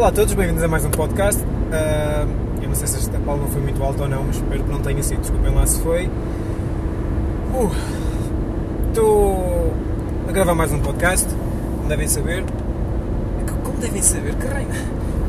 Olá 0.00 0.08
a 0.08 0.12
todos, 0.12 0.32
bem-vindos 0.32 0.62
a 0.62 0.66
mais 0.66 0.82
um 0.82 0.90
podcast. 0.90 1.42
Uh, 1.42 2.62
eu 2.62 2.68
não 2.68 2.74
sei 2.74 2.88
se 2.88 2.96
esta 2.96 3.18
palma 3.18 3.46
foi 3.48 3.60
muito 3.60 3.82
alta 3.82 4.04
ou 4.04 4.08
não, 4.08 4.24
mas 4.24 4.36
espero 4.36 4.64
que 4.64 4.70
não 4.70 4.80
tenha 4.80 5.02
sido. 5.02 5.20
Desculpem 5.20 5.54
lá 5.54 5.66
se 5.66 5.78
foi. 5.82 6.06
Uh, 7.52 7.70
Estou 8.88 9.74
a 10.26 10.32
gravar 10.32 10.54
mais 10.54 10.72
um 10.72 10.78
podcast, 10.80 11.28
como 11.76 11.86
devem 11.86 12.08
saber. 12.08 12.46
Como 13.62 13.76
devem 13.76 14.00
saber, 14.00 14.34
caralho, 14.36 14.68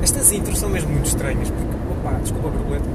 estas 0.02 0.32
intros 0.32 0.58
são 0.58 0.70
mesmo 0.70 0.90
muito 0.90 1.08
estranhas, 1.08 1.50
porque, 1.50 1.76
opa, 1.92 2.18
desculpa 2.20 2.48
o 2.48 2.52
problema. 2.52 2.86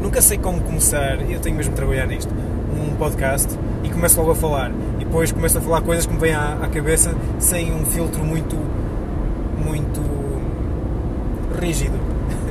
Nunca 0.00 0.22
sei 0.22 0.38
como 0.38 0.60
começar, 0.60 1.20
eu 1.28 1.40
tenho 1.40 1.56
mesmo 1.56 1.72
de 1.72 1.76
trabalhar 1.78 2.06
nisto, 2.06 2.32
um 2.80 2.94
podcast 2.94 3.58
e 3.82 3.90
começo 3.90 4.20
logo 4.20 4.30
a 4.30 4.36
falar. 4.36 4.70
E 5.00 5.04
depois 5.04 5.32
começo 5.32 5.58
a 5.58 5.60
falar 5.60 5.80
coisas 5.80 6.06
que 6.06 6.12
me 6.12 6.20
vêm 6.20 6.34
à, 6.34 6.58
à 6.62 6.68
cabeça 6.68 7.12
sem 7.40 7.74
um 7.74 7.84
filtro 7.86 8.24
muito. 8.24 8.56
muito. 9.58 10.21
Rígido. 11.62 11.98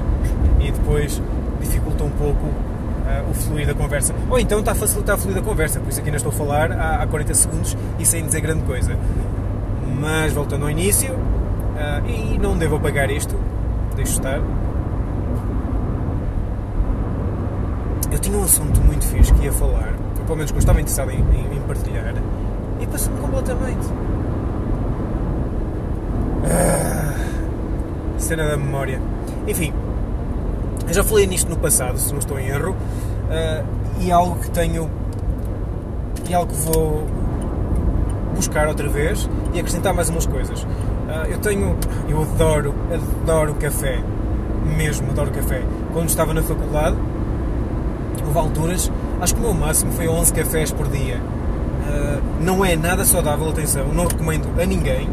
e 0.60 0.72
depois 0.72 1.22
dificulta 1.60 2.04
um 2.04 2.10
pouco 2.12 2.46
uh, 2.46 3.30
o 3.30 3.34
fluir 3.34 3.68
da 3.68 3.74
conversa. 3.74 4.14
Ou 4.30 4.40
então 4.40 4.60
está 4.60 4.72
a 4.72 4.76
facilitar 4.76 5.16
o 5.16 5.20
fluir 5.20 5.36
da 5.36 5.42
conversa, 5.42 5.80
por 5.80 5.90
isso 5.90 6.00
aqui 6.00 6.10
ainda 6.10 6.18
estou 6.18 6.32
a 6.32 6.36
falar 6.36 6.72
há, 6.72 7.04
há 7.04 7.08
40 7.08 7.34
segundos 7.34 7.78
e 8.00 8.06
sem 8.06 8.26
dizer 8.26 8.42
grande 8.42 8.64
coisa. 8.64 8.98
Mas 10.00 10.34
voltando 10.34 10.64
ao 10.64 10.72
início, 10.72 11.14
uh, 11.14 12.08
e 12.08 12.38
não 12.38 12.58
devo 12.58 12.78
apagar 12.78 13.12
isto, 13.12 13.36
deixo 13.96 14.14
estar. 14.14 14.40
Eu 18.12 18.20
tinha 18.20 18.38
um 18.38 18.44
assunto 18.44 18.82
muito 18.82 19.06
fixe 19.06 19.34
que 19.34 19.46
ia 19.46 19.54
falar, 19.54 19.94
ou 20.20 20.26
pelo 20.26 20.38
menos 20.38 20.52
que 20.52 20.58
eu 20.58 20.60
estava 20.60 20.80
interessado 20.80 21.12
em, 21.12 21.20
em, 21.20 21.58
em 21.58 21.62
partilhar, 21.62 22.14
e 22.80 22.88
passou-me 22.88 23.20
completamente. 23.20 23.88
Ah, 26.44 26.91
cena 28.32 28.48
da 28.48 28.56
memória. 28.56 29.02
Enfim, 29.46 29.74
eu 30.88 30.94
já 30.94 31.04
falei 31.04 31.28
nisto 31.28 31.50
no 31.50 31.58
passado, 31.58 31.98
se 31.98 32.14
não 32.14 32.20
estou 32.20 32.40
em 32.40 32.48
erro, 32.48 32.72
uh, 32.72 33.66
e 34.00 34.10
algo 34.10 34.40
que 34.40 34.50
tenho. 34.52 34.90
e 36.30 36.34
algo 36.34 36.50
que 36.50 36.58
vou 36.62 37.06
buscar 38.34 38.70
outra 38.70 38.88
vez 38.88 39.30
e 39.54 39.60
acrescentar 39.60 39.94
mais 39.94 40.08
umas 40.08 40.26
coisas. 40.26 40.64
Uh, 40.64 41.28
eu 41.30 41.40
tenho. 41.40 41.78
eu 42.08 42.22
adoro, 42.22 42.74
adoro 43.24 43.54
café, 43.56 44.02
mesmo 44.78 45.12
adoro 45.12 45.32
café. 45.32 45.62
Quando 45.92 46.08
estava 46.08 46.34
na 46.34 46.42
faculdade, 46.42 46.96
houve 48.26 48.40
alturas, 48.40 48.90
acho 49.20 49.36
que 49.36 49.42
o 49.42 49.44
meu 49.44 49.54
máximo 49.54 49.92
foi 49.92 50.08
11 50.08 50.34
cafés 50.34 50.72
por 50.72 50.88
dia. 50.88 51.18
Uh, 51.18 52.22
não 52.42 52.64
é 52.64 52.78
nada 52.78 53.04
saudável, 53.04 53.50
atenção, 53.50 53.90
não 53.90 54.08
recomendo 54.08 54.48
a 54.58 54.66
ninguém. 54.66 55.10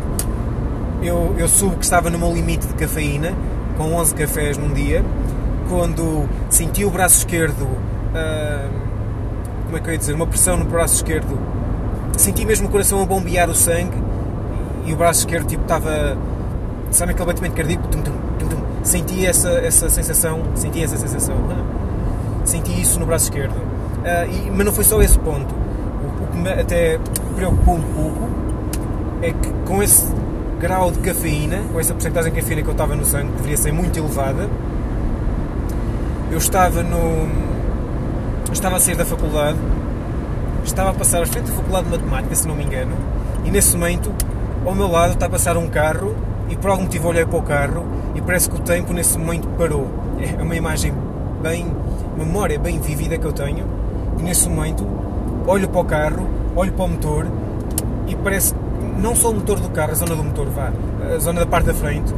Eu, 1.02 1.34
eu 1.38 1.48
soube 1.48 1.76
que 1.76 1.84
estava 1.84 2.10
no 2.10 2.18
meu 2.18 2.32
limite 2.32 2.66
de 2.66 2.74
cafeína, 2.74 3.32
com 3.76 3.94
11 3.94 4.14
cafés 4.14 4.58
num 4.58 4.72
dia, 4.72 5.04
quando 5.68 6.28
senti 6.50 6.84
o 6.84 6.90
braço 6.90 7.18
esquerdo, 7.18 7.62
uh, 7.62 8.70
como 9.66 9.76
é 9.76 9.80
que 9.80 9.88
eu 9.88 9.92
ia 9.92 9.98
dizer, 9.98 10.14
uma 10.14 10.26
pressão 10.26 10.56
no 10.56 10.64
braço 10.64 10.96
esquerdo, 10.96 11.38
senti 12.16 12.44
mesmo 12.44 12.66
o 12.66 12.70
coração 12.70 13.00
a 13.00 13.06
bombear 13.06 13.48
o 13.48 13.54
sangue 13.54 13.96
e 14.86 14.92
o 14.92 14.96
braço 14.96 15.20
esquerdo 15.20 15.46
tipo 15.46 15.62
estava, 15.62 16.16
sabe 16.90 17.12
aquele 17.12 17.26
batimento 17.26 17.54
cardíaco, 17.54 17.86
tum, 17.86 18.02
tum, 18.02 18.12
tum, 18.38 18.48
tum. 18.48 18.62
senti 18.82 19.24
essa, 19.24 19.50
essa 19.50 19.88
sensação, 19.88 20.42
senti 20.56 20.82
essa 20.82 20.96
sensação, 20.96 21.36
senti 22.44 22.80
isso 22.80 22.98
no 22.98 23.06
braço 23.06 23.26
esquerdo, 23.26 23.54
uh, 23.54 24.28
e, 24.28 24.50
mas 24.50 24.66
não 24.66 24.72
foi 24.72 24.82
só 24.82 25.00
esse 25.00 25.18
ponto, 25.20 25.54
o, 25.54 26.24
o 26.24 26.26
que 26.26 26.38
me 26.38 26.50
até 26.50 26.98
preocupou 27.36 27.76
um 27.76 27.82
pouco 27.82 28.28
é 29.22 29.32
que 29.32 29.52
com 29.64 29.80
esse 29.80 30.12
grau 30.58 30.90
de 30.90 30.98
cafeína, 30.98 31.62
com 31.72 31.78
essa 31.78 31.94
porcentagem 31.94 32.32
de 32.32 32.40
cafeína 32.40 32.62
que 32.62 32.68
eu 32.68 32.72
estava 32.72 32.96
no 32.96 33.04
sangue, 33.04 33.32
deveria 33.32 33.56
ser 33.56 33.72
muito 33.72 33.98
elevada, 33.98 34.48
eu 36.30 36.38
estava 36.38 36.82
no. 36.82 37.28
estava 38.52 38.76
a 38.76 38.80
sair 38.80 38.96
da 38.96 39.04
faculdade, 39.04 39.58
estava 40.64 40.90
a 40.90 40.94
passar 40.94 41.22
à 41.22 41.26
frente 41.26 41.50
da 41.50 41.54
faculdade 41.54 41.84
de 41.86 41.90
matemática, 41.92 42.34
se 42.34 42.46
não 42.46 42.56
me 42.56 42.64
engano, 42.64 42.92
e 43.44 43.50
nesse 43.50 43.76
momento, 43.76 44.12
ao 44.66 44.74
meu 44.74 44.88
lado, 44.88 45.14
está 45.14 45.26
a 45.26 45.30
passar 45.30 45.56
um 45.56 45.68
carro, 45.68 46.14
e 46.48 46.56
por 46.56 46.70
algum 46.70 46.82
motivo 46.82 47.08
olhei 47.08 47.24
para 47.24 47.38
o 47.38 47.42
carro, 47.42 47.86
e 48.14 48.20
parece 48.20 48.50
que 48.50 48.56
o 48.56 48.60
tempo 48.60 48.92
nesse 48.92 49.16
momento 49.18 49.48
parou. 49.56 49.88
É 50.18 50.42
uma 50.42 50.56
imagem 50.56 50.92
bem. 51.40 51.72
memória 52.16 52.58
bem 52.58 52.80
vívida 52.80 53.16
que 53.16 53.24
eu 53.24 53.32
tenho, 53.32 53.64
e 54.18 54.22
nesse 54.22 54.48
momento, 54.48 54.84
olho 55.46 55.68
para 55.68 55.80
o 55.80 55.84
carro, 55.84 56.28
olho 56.56 56.72
para 56.72 56.84
o 56.84 56.88
motor, 56.88 57.26
e 58.08 58.16
parece 58.16 58.54
não 58.98 59.14
só 59.14 59.30
o 59.30 59.34
motor 59.34 59.60
do 59.60 59.70
carro, 59.70 59.92
a 59.92 59.94
zona 59.94 60.16
do 60.16 60.24
motor, 60.24 60.46
vá, 60.48 60.72
a 61.14 61.18
zona 61.18 61.40
da 61.40 61.46
parte 61.46 61.66
da 61.66 61.74
frente, 61.74 62.12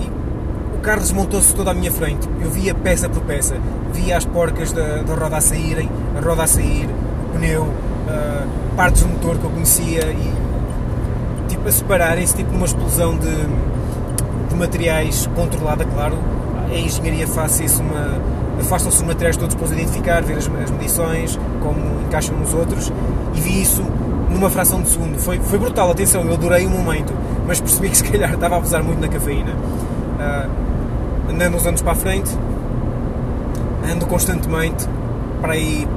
e 0.00 0.76
o 0.76 0.80
carro 0.80 1.00
desmontou-se 1.00 1.54
toda 1.54 1.72
à 1.72 1.74
minha 1.74 1.90
frente. 1.90 2.28
Eu 2.40 2.50
via 2.50 2.74
peça 2.74 3.08
por 3.08 3.22
peça, 3.22 3.56
via 3.92 4.16
as 4.16 4.24
porcas 4.24 4.72
da, 4.72 5.02
da 5.02 5.14
roda 5.14 5.36
a 5.36 5.40
saírem, 5.40 5.90
a 6.16 6.20
roda 6.20 6.44
a 6.44 6.46
sair, 6.46 6.88
o 7.28 7.32
pneu, 7.38 7.62
uh, 7.62 8.48
partes 8.76 9.02
do 9.02 9.08
motor 9.08 9.36
que 9.38 9.44
eu 9.44 9.50
conhecia 9.50 10.12
e 10.12 10.32
tipo 11.48 11.68
a 11.68 11.72
separarem-se, 11.72 12.34
tipo 12.36 12.52
numa 12.52 12.66
explosão 12.66 13.16
de, 13.16 13.34
de 14.48 14.54
materiais 14.54 15.28
controlada, 15.34 15.84
claro. 15.84 16.16
A 16.70 16.74
engenharia 16.76 17.26
faz 17.26 17.60
isso 17.60 17.82
uma. 17.82 18.22
Afastam-se 18.60 18.98
os 18.98 19.02
materiais 19.02 19.36
todos 19.36 19.54
para 19.54 19.64
os 19.64 19.72
identificar, 19.72 20.22
ver 20.22 20.38
as, 20.38 20.48
as 20.62 20.70
medições, 20.70 21.38
como 21.60 22.02
encaixam 22.06 22.36
nos 22.36 22.54
outros, 22.54 22.90
e 23.34 23.40
vi 23.40 23.60
isso 23.60 23.82
numa 24.34 24.50
fração 24.50 24.82
de 24.82 24.90
segundo. 24.90 25.18
Foi, 25.18 25.38
foi 25.38 25.58
brutal, 25.58 25.90
atenção, 25.90 26.22
eu 26.22 26.34
adorei 26.34 26.66
o 26.66 26.70
momento, 26.70 27.14
mas 27.46 27.60
percebi 27.60 27.88
que 27.88 27.96
se 27.96 28.04
calhar 28.04 28.34
estava 28.34 28.56
a 28.56 28.58
abusar 28.58 28.82
muito 28.82 29.00
na 29.00 29.08
cafeína. 29.08 29.52
Uh, 29.52 31.30
andando 31.30 31.56
uns 31.56 31.66
anos 31.66 31.80
para 31.80 31.92
a 31.92 31.96
frente, 31.96 32.30
ando 33.90 34.04
constantemente, 34.06 34.86
para 35.40 35.52
aí 35.54 35.88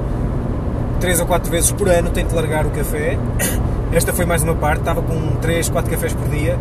3 1.00 1.20
ou 1.20 1.26
4 1.26 1.50
vezes 1.50 1.72
por 1.72 1.88
ano, 1.88 2.10
tento 2.10 2.34
largar 2.34 2.64
o 2.64 2.70
café. 2.70 3.18
Esta 3.92 4.12
foi 4.12 4.24
mais 4.24 4.42
uma 4.42 4.54
parte, 4.54 4.80
estava 4.80 5.02
com 5.02 5.36
3, 5.40 5.68
4 5.68 5.90
cafés 5.90 6.12
por 6.12 6.28
dia, 6.28 6.58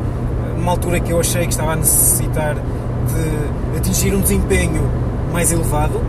numa 0.58 0.72
altura 0.72 1.00
que 1.00 1.12
eu 1.12 1.20
achei 1.20 1.44
que 1.44 1.52
estava 1.52 1.74
a 1.74 1.76
necessitar 1.76 2.56
de 2.56 3.78
atingir 3.78 4.16
um 4.16 4.22
desempenho 4.22 4.90
mais 5.32 5.52
elevado, 5.52 6.02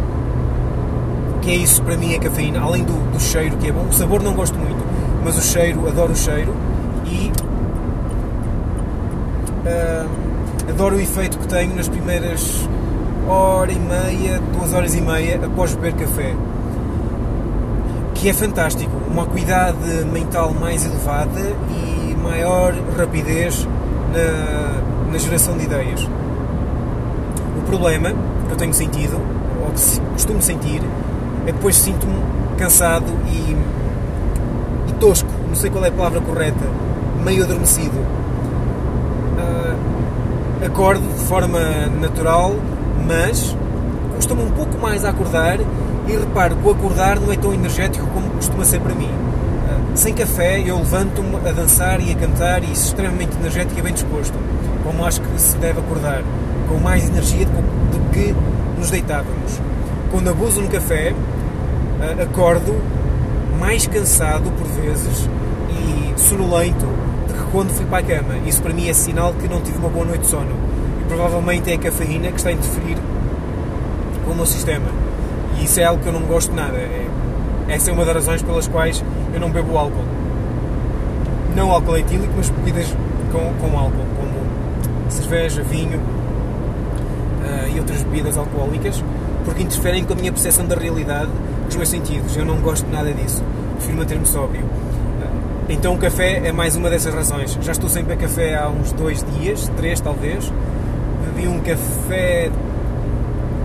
que 1.43 1.51
é 1.51 1.55
isso 1.55 1.83
para 1.83 1.97
mim 1.97 2.15
a 2.15 2.21
cafeína, 2.21 2.61
além 2.61 2.85
do, 2.85 3.13
do 3.13 3.21
cheiro 3.21 3.57
que 3.57 3.69
é 3.69 3.73
bom, 3.73 3.87
o 3.89 3.93
sabor 3.93 4.23
não 4.23 4.35
gosto 4.35 4.57
muito, 4.57 4.79
mas 5.25 5.37
o 5.37 5.43
cheiro, 5.43 5.87
adoro 5.89 6.13
o 6.13 6.17
cheiro 6.17 6.55
e 7.05 7.33
uh, 9.67 10.09
adoro 10.69 10.97
o 10.97 11.01
efeito 11.01 11.39
que 11.39 11.47
tenho 11.49 11.75
nas 11.75 11.89
primeiras 11.89 12.69
hora 13.29 13.71
e 13.71 13.79
meia, 13.79 14.41
duas 14.57 14.73
horas 14.73 14.95
e 14.95 15.01
meia 15.01 15.41
após 15.45 15.75
beber 15.75 15.95
café. 15.95 16.35
Que 18.15 18.31
é 18.31 18.33
fantástico, 18.33 18.91
uma 19.11 19.23
acuidade 19.25 20.05
mental 20.13 20.53
mais 20.53 20.85
elevada 20.85 21.53
e 21.71 22.17
maior 22.17 22.75
rapidez 22.97 23.69
na, 24.13 25.13
na 25.13 25.19
geração 25.19 25.57
de 25.57 25.65
ideias. 25.65 26.09
O 27.59 27.63
problema 27.67 28.11
que 28.47 28.53
eu 28.53 28.57
tenho 28.57 28.75
sentido, 28.75 29.21
ou 29.65 29.73
que 29.73 30.01
costumo 30.13 30.43
sentir, 30.43 30.81
é 31.47 31.53
depois 31.53 31.77
sinto-me 31.77 32.17
cansado 32.57 33.07
e 33.29 33.57
tosco, 34.99 35.29
não 35.49 35.55
sei 35.55 35.71
qual 35.71 35.85
é 35.85 35.89
a 35.89 35.93
palavra 35.93 36.21
correta, 36.21 36.65
meio 37.25 37.45
adormecido. 37.45 37.97
Uh, 39.39 40.67
acordo 40.67 41.07
de 41.17 41.25
forma 41.25 41.61
natural, 42.01 42.55
mas 43.07 43.57
custa-me 44.17 44.43
um 44.43 44.51
pouco 44.51 44.77
mais 44.79 45.05
a 45.05 45.11
acordar 45.11 45.59
e 45.61 46.13
reparo 46.13 46.57
que 46.57 46.69
o 46.69 46.71
acordar 46.71 47.21
não 47.21 47.33
é 47.33 47.37
tão 47.37 47.53
energético 47.53 48.07
como 48.09 48.29
costuma 48.31 48.65
ser 48.65 48.81
para 48.81 48.95
mim. 48.95 49.11
Uh, 49.11 49.97
sem 49.97 50.15
café 50.15 50.61
eu 50.61 50.77
levanto-me 50.79 51.37
a 51.49 51.53
dançar 51.53 52.01
e 52.01 52.13
a 52.13 52.15
cantar 52.17 52.63
e 52.65 52.73
extremamente 52.73 53.37
energético 53.37 53.79
e 53.79 53.83
bem 53.83 53.93
disposto, 53.93 54.35
como 54.85 55.05
acho 55.05 55.21
que 55.21 55.41
se 55.41 55.57
deve 55.59 55.81
acordar, 55.81 56.23
com 56.69 56.79
mais 56.79 57.09
energia 57.09 57.47
do 57.47 58.11
que 58.11 58.35
nos 58.79 58.91
deitávamos. 58.91 59.61
Quando 60.11 60.31
abuso 60.31 60.61
no 60.61 60.69
café, 60.69 61.13
uh, 61.13 62.23
acordo 62.23 62.99
mais 63.59 63.87
cansado 63.87 64.51
por 64.53 64.67
vezes 64.67 65.29
e 65.71 66.19
sonolento 66.19 66.87
do 67.27 67.35
que 67.35 67.51
quando 67.51 67.71
fui 67.71 67.85
para 67.87 67.99
a 67.99 68.03
cama. 68.03 68.37
Isso 68.47 68.63
para 68.63 68.73
mim 68.73 68.89
é 68.89 68.93
sinal 68.93 69.35
que 69.35 69.49
não 69.49 69.61
tive 69.61 69.79
uma 69.79 69.89
boa 69.89 70.07
noite 70.07 70.23
de 70.23 70.29
sono. 70.29 70.53
E 71.01 71.05
provavelmente 71.09 71.71
é 71.71 71.75
a 71.75 71.79
cafeína 71.79 72.29
que 72.31 72.37
está 72.37 72.51
a 72.51 72.53
interferir 72.53 72.97
com 74.25 74.31
o 74.33 74.37
meu 74.37 74.47
sistema. 74.47 74.87
E 75.59 75.65
isso 75.65 75.81
é 75.81 75.85
algo 75.85 76.03
que 76.03 76.09
eu 76.09 76.13
não 76.13 76.23
gosto 76.23 76.55
nada. 76.55 76.77
É, 76.77 77.07
essa 77.69 77.91
é 77.91 77.93
uma 77.93 78.05
das 78.05 78.15
razões 78.15 78.43
pelas 78.43 78.69
quais 78.69 79.05
eu 79.35 79.41
não 79.41 79.51
bebo 79.51 79.77
álcool. 79.77 80.05
Não 81.57 81.71
álcool 81.71 81.99
etílico, 81.99 82.33
mas 82.37 82.49
bebidas 82.51 82.95
com, 83.33 83.53
com 83.55 83.79
álcool, 83.79 84.07
como 84.17 85.11
cerveja, 85.11 85.63
vinho 85.63 85.99
uh, 85.99 87.69
e 87.75 87.79
outras 87.79 88.03
bebidas 88.03 88.39
alcoólicas, 88.39 89.03
porque 89.45 89.63
interferem 89.63 90.05
com 90.05 90.13
a 90.13 90.17
minha 90.17 90.33
percepção 90.33 90.67
da 90.67 90.77
realidade 90.77 91.31
os 91.71 91.77
meus 91.77 91.89
sentidos. 91.89 92.37
Eu 92.37 92.45
não 92.45 92.61
gosto 92.61 92.87
nada 92.91 93.13
disso. 93.13 93.43
Prefiro 93.77 93.99
manter-me 93.99 94.27
sóbrio. 94.27 94.65
Então 95.69 95.95
o 95.95 95.99
café 95.99 96.41
é 96.47 96.51
mais 96.51 96.77
uma 96.77 96.89
dessas 96.89 97.13
razões. 97.13 97.59
Já 97.61 97.73
estou 97.73 97.91
sem 97.91 98.03
beber 98.03 98.23
café 98.23 98.57
há 98.57 98.69
uns 98.69 98.91
dois 98.93 99.23
dias, 99.35 99.71
três 99.77 100.01
talvez, 100.01 100.51
bebi 101.27 101.47
um 101.47 101.61
café 101.61 102.51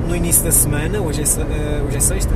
no 0.07 0.13
início 0.13 0.43
da 0.43 0.51
semana, 0.51 0.99
hoje 0.99 1.21
é, 1.21 1.23
uh, 1.23 1.87
hoje 1.87 1.97
é 1.97 1.99
sexta, 2.01 2.33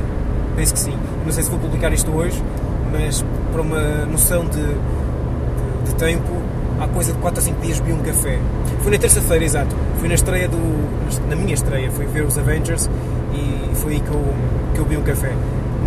penso 0.56 0.72
que 0.72 0.80
sim. 0.80 0.94
Não 1.22 1.30
sei 1.30 1.42
se 1.42 1.50
vou 1.50 1.58
publicar 1.58 1.92
isto 1.92 2.10
hoje, 2.10 2.42
mas 2.90 3.22
para 3.52 3.60
uma 3.60 4.06
noção 4.06 4.46
de, 4.46 4.56
de, 4.56 5.84
de 5.84 5.94
tempo, 5.96 6.32
há 6.80 6.88
coisa 6.88 7.12
de 7.12 7.18
4 7.18 7.38
a 7.38 7.42
5 7.42 7.60
dias 7.60 7.78
bebi 7.78 7.92
um 7.92 8.02
café. 8.02 8.38
Foi 8.80 8.90
na 8.90 8.98
terça-feira, 8.98 9.44
exato. 9.44 9.76
Fui 9.98 10.08
na 10.08 10.14
estreia 10.14 10.48
do. 10.48 11.28
na 11.28 11.36
minha 11.36 11.52
estreia, 11.52 11.90
fui 11.90 12.06
ver 12.06 12.24
os 12.24 12.38
Avengers 12.38 12.88
e 13.34 13.76
foi 13.76 13.94
aí 13.94 14.00
que 14.00 14.08
eu, 14.08 14.24
que 14.72 14.80
eu 14.80 14.84
bebi 14.84 14.96
um 14.96 15.04
café. 15.04 15.32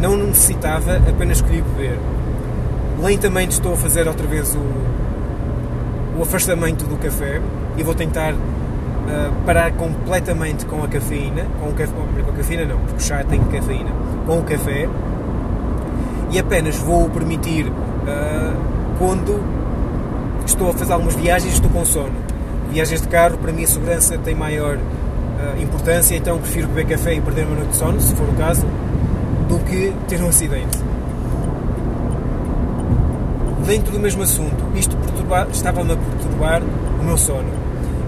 Não 0.02 0.18
necessitava, 0.18 0.98
apenas 0.98 1.38
escolhi 1.38 1.62
beber. 1.62 2.00
Lentamente 3.00 3.52
estou 3.52 3.74
a 3.74 3.78
fazer 3.78 4.08
outra 4.08 4.26
vez 4.26 4.56
o, 4.56 6.18
o 6.18 6.24
afastamento 6.24 6.86
do 6.86 6.98
café 6.98 7.40
e 7.78 7.84
vou 7.84 7.94
tentar 7.94 8.34
uh, 8.34 8.38
parar 9.46 9.72
completamente 9.74 10.66
com 10.66 10.84
a 10.84 10.88
cafeína, 10.88 11.46
com 11.60 11.70
o 11.70 11.74
café, 11.74 11.94
com 11.94 12.32
a 12.32 12.34
cafeína 12.34 12.66
não, 12.66 12.80
porque 12.80 12.96
o 12.98 13.00
chá 13.00 13.24
tem 13.24 13.40
cafeína, 13.42 13.92
com 14.26 14.40
o 14.40 14.44
café 14.44 14.90
e 16.32 16.40
apenas 16.40 16.78
vou 16.78 17.08
permitir 17.08 17.68
uh, 17.68 18.58
quando 18.98 19.40
estou 20.48 20.72
a 20.72 20.74
fazer 20.74 20.94
algumas 20.94 21.16
viagens 21.16 21.52
e 21.52 21.56
estou 21.56 21.70
com 21.70 21.86
sono. 21.86 22.16
Viagens 22.72 23.02
de 23.02 23.08
carro, 23.08 23.38
para 23.38 23.52
mim 23.52 23.66
a 23.66 23.68
segurança 23.68 24.18
tem 24.18 24.34
maior 24.34 24.78
uh, 24.78 25.62
importância, 25.62 26.16
então 26.16 26.40
prefiro 26.40 26.68
beber 26.70 26.88
café 26.98 27.14
e 27.14 27.22
perder 27.22 27.46
uma 27.46 27.58
noite 27.58 27.70
de 27.70 27.76
sono, 27.76 28.02
se 28.02 28.16
for 28.16 28.28
o 28.28 28.34
caso, 28.34 28.66
que 29.72 29.94
ter 30.10 30.22
um 30.22 30.28
acidente. 30.28 30.78
Dentro 33.66 33.94
do 33.94 34.00
mesmo 34.00 34.22
assunto, 34.22 34.56
isto 34.76 34.98
estava-me 35.54 35.94
a 35.94 35.96
perturbar 35.96 36.62
o 36.62 37.04
meu 37.04 37.18
sono. 37.18 37.48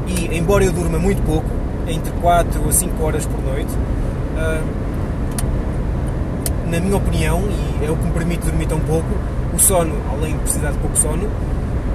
E, 0.06 0.38
embora 0.38 0.66
eu 0.66 0.74
durma 0.74 1.00
muito 1.00 1.22
pouco, 1.22 1.48
entre 1.88 2.12
4 2.20 2.68
a 2.68 2.72
5 2.72 3.02
horas 3.04 3.26
por 3.26 3.42
noite, 3.42 3.72
uh, 3.72 4.62
na 6.70 6.82
minha 6.82 6.98
opinião, 6.98 7.42
e 7.82 7.86
é 7.86 7.90
o 7.90 7.96
que 7.96 8.04
me 8.04 8.12
permite 8.12 8.46
dormir 8.46 8.66
tão 8.66 8.82
pouco, 8.82 9.08
o 9.54 9.60
sono, 9.60 9.96
além 10.12 10.34
de 10.34 10.40
precisar 10.40 10.72
de 10.72 10.78
pouco 10.80 10.98
sono, 10.98 11.30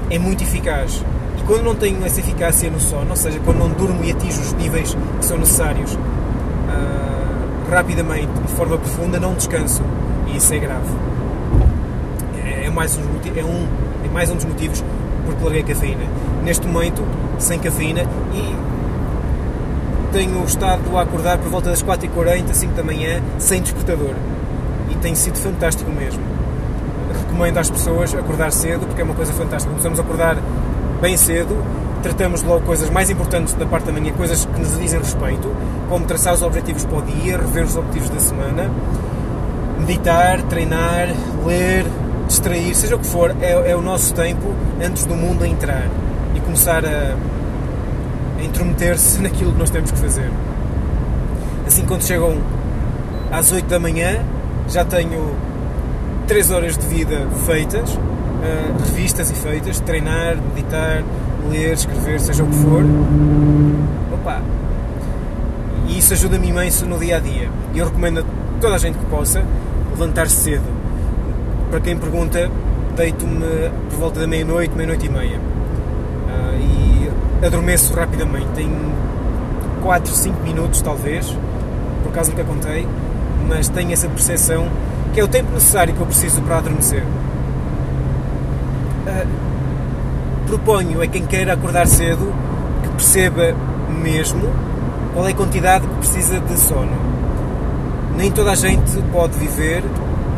é 0.09 0.19
muito 0.19 0.43
eficaz. 0.43 1.05
E 1.37 1.43
quando 1.43 1.65
não 1.65 1.75
tenho 1.75 2.03
essa 2.07 2.21
eficácia 2.21 2.71
no 2.71 2.81
sono, 2.81 3.11
ou 3.11 3.17
seja, 3.17 3.39
quando 3.45 3.59
não 3.59 3.69
durmo 3.69 4.03
e 4.03 4.13
atingo 4.13 4.33
os 4.33 4.55
níveis 4.55 4.97
que 5.19 5.25
são 5.27 5.37
necessários 5.37 5.93
uh, 5.93 7.18
rapidamente, 7.71 8.33
de 8.47 8.53
forma 8.55 8.79
profunda, 8.79 9.19
não 9.19 9.35
descanso. 9.35 9.83
E 10.27 10.37
isso 10.37 10.53
é 10.55 10.59
grave. 10.59 10.89
É, 12.45 12.67
é 12.67 12.71
mais, 12.71 12.97
um, 12.97 13.03
é, 13.37 13.45
um, 13.45 13.67
é 14.05 14.09
mais 14.13 14.31
um 14.31 14.37
dos 14.37 14.45
motivos 14.45 14.85
por 15.25 15.35
que 15.35 15.45
larguei 15.45 15.63
a 15.63 15.65
cafeína. 15.65 16.05
Neste 16.43 16.67
momento, 16.67 17.03
sem 17.39 17.59
cafeína, 17.59 18.03
e 18.33 18.57
tenho 20.13 20.45
estado 20.45 20.97
a 20.97 21.03
acordar 21.03 21.39
por 21.39 21.49
volta 21.51 21.71
das 21.71 21.83
4h40, 21.83 22.53
5 22.53 22.75
da 22.75 22.83
manhã, 22.83 23.23
sem 23.39 23.61
despertador. 23.61 24.15
E 24.91 24.95
tem 24.97 25.15
sido 25.15 25.37
fantástico 25.37 25.91
mesmo 25.91 26.39
recomendo 27.39 27.59
às 27.59 27.71
pessoas 27.71 28.13
acordar 28.15 28.51
cedo, 28.51 28.85
porque 28.87 29.01
é 29.01 29.05
uma 29.05 29.15
coisa 29.15 29.33
fantástica. 29.33 29.73
A 29.73 30.01
acordar 30.01 30.37
bem 31.01 31.17
cedo, 31.17 31.57
tratamos 32.03 32.43
logo 32.43 32.65
coisas 32.65 32.91
mais 32.91 33.11
importantes 33.11 33.55
da 33.55 33.65
parte 33.65 33.85
da 33.85 33.93
manhã, 33.93 34.13
coisas 34.13 34.48
que 34.59 34.65
nos 34.65 34.79
dizem 34.79 34.99
respeito, 34.99 35.55
como 35.89 36.05
traçar 36.05 36.35
os 36.35 36.43
objetivos 36.43 36.85
para 36.85 36.99
o 36.99 37.03
dia, 37.03 37.39
rever 37.39 37.65
os 37.65 37.77
objetivos 37.77 38.11
da 38.11 38.21
semana, 38.21 38.71
meditar, 39.79 40.43
treinar, 40.43 41.09
ler, 41.47 41.87
distrair, 42.27 42.75
seja 42.75 42.97
o 42.97 42.99
que 42.99 43.07
for, 43.07 43.35
é, 43.41 43.71
é 43.71 43.77
o 43.77 43.81
nosso 43.81 44.13
tempo 44.15 44.55
antes 44.85 45.05
do 45.05 45.15
mundo 45.15 45.45
entrar 45.45 45.89
e 46.35 46.41
começar 46.41 46.85
a, 46.85 47.17
a 48.39 48.45
intrometer-se 48.45 49.21
naquilo 49.23 49.53
que 49.53 49.59
nós 49.59 49.71
temos 49.71 49.91
que 49.91 49.99
fazer. 49.99 50.31
Assim, 51.67 51.85
quando 51.87 52.03
chegam 52.03 52.37
às 53.31 53.53
8 53.53 53.67
da 53.67 53.79
manhã, 53.79 54.25
já 54.69 54.85
tenho 54.85 55.35
3 56.27 56.51
horas 56.51 56.77
de 56.77 56.87
vida 56.87 57.27
feitas, 57.47 57.91
uh, 57.91 58.85
revistas 58.87 59.31
e 59.31 59.35
feitas, 59.35 59.81
treinar, 59.81 60.37
meditar, 60.37 61.05
ler, 61.51 61.73
escrever, 61.73 62.21
seja 62.21 62.43
o 62.43 62.47
que 62.47 62.57
for. 62.57 62.85
Opa! 64.29 64.43
E 65.87 65.99
isso 65.99 66.13
ajuda-me 66.13 66.49
imenso 66.49 66.85
no 66.85 66.99
dia 66.99 67.17
a 67.17 67.21
dia. 67.21 67.49
E 67.73 67.79
eu 67.79 67.87
recomendo 67.87 68.21
a 68.21 68.25
toda 68.61 68.75
a 68.75 68.79
gente 68.79 68.99
que 68.99 69.07
possa 69.07 69.43
levantar-se 69.91 70.37
cedo. 70.37 70.65
Para 71.71 71.81
quem 71.81 71.97
pergunta, 71.97 72.51
deito-me 72.95 73.71
por 73.89 73.99
volta 73.99 74.21
da 74.21 74.27
meia-noite, 74.27 74.75
meia-noite 74.77 75.07
e 75.07 75.09
meia. 75.09 75.39
Uh, 75.39 77.11
e 77.41 77.47
adormeço 77.47 77.95
rapidamente. 77.95 78.49
Tem 78.55 78.71
4, 79.83 80.13
5 80.13 80.43
minutos, 80.43 80.83
talvez, 80.83 81.35
por 82.03 82.11
acaso 82.11 82.31
nunca 82.33 82.45
contei, 82.45 82.87
mas 83.49 83.71
tenho 83.71 83.93
essa 83.93 84.09
percepção 84.09 84.69
que 85.15 85.21
é 85.21 85.25
o 85.25 85.29
tempo 85.29 85.53
necessário 85.53 85.95
que 85.95 86.01
eu 86.01 86.07
preciso 86.07 86.43
para 86.43 86.59
adormecer. 86.59 87.03
Uh, 89.07 89.27
proponho 90.47 91.01
a 91.01 91.07
quem 91.07 91.25
queira 91.25 91.55
acordar 91.55 91.87
cedo 91.87 92.31
que 92.83 92.89
perceba 92.91 93.55
mesmo 93.89 94.51
qual 95.13 95.27
é 95.27 95.33
a 95.33 95.35
quantidade 95.35 95.87
que 95.87 95.95
precisa 95.97 96.41
de 96.41 96.59
sono. 96.59 96.93
Nem 98.17 98.31
toda 98.31 98.53
a 98.53 98.55
gente 98.55 99.01
pode 99.13 99.37
viver 99.39 99.83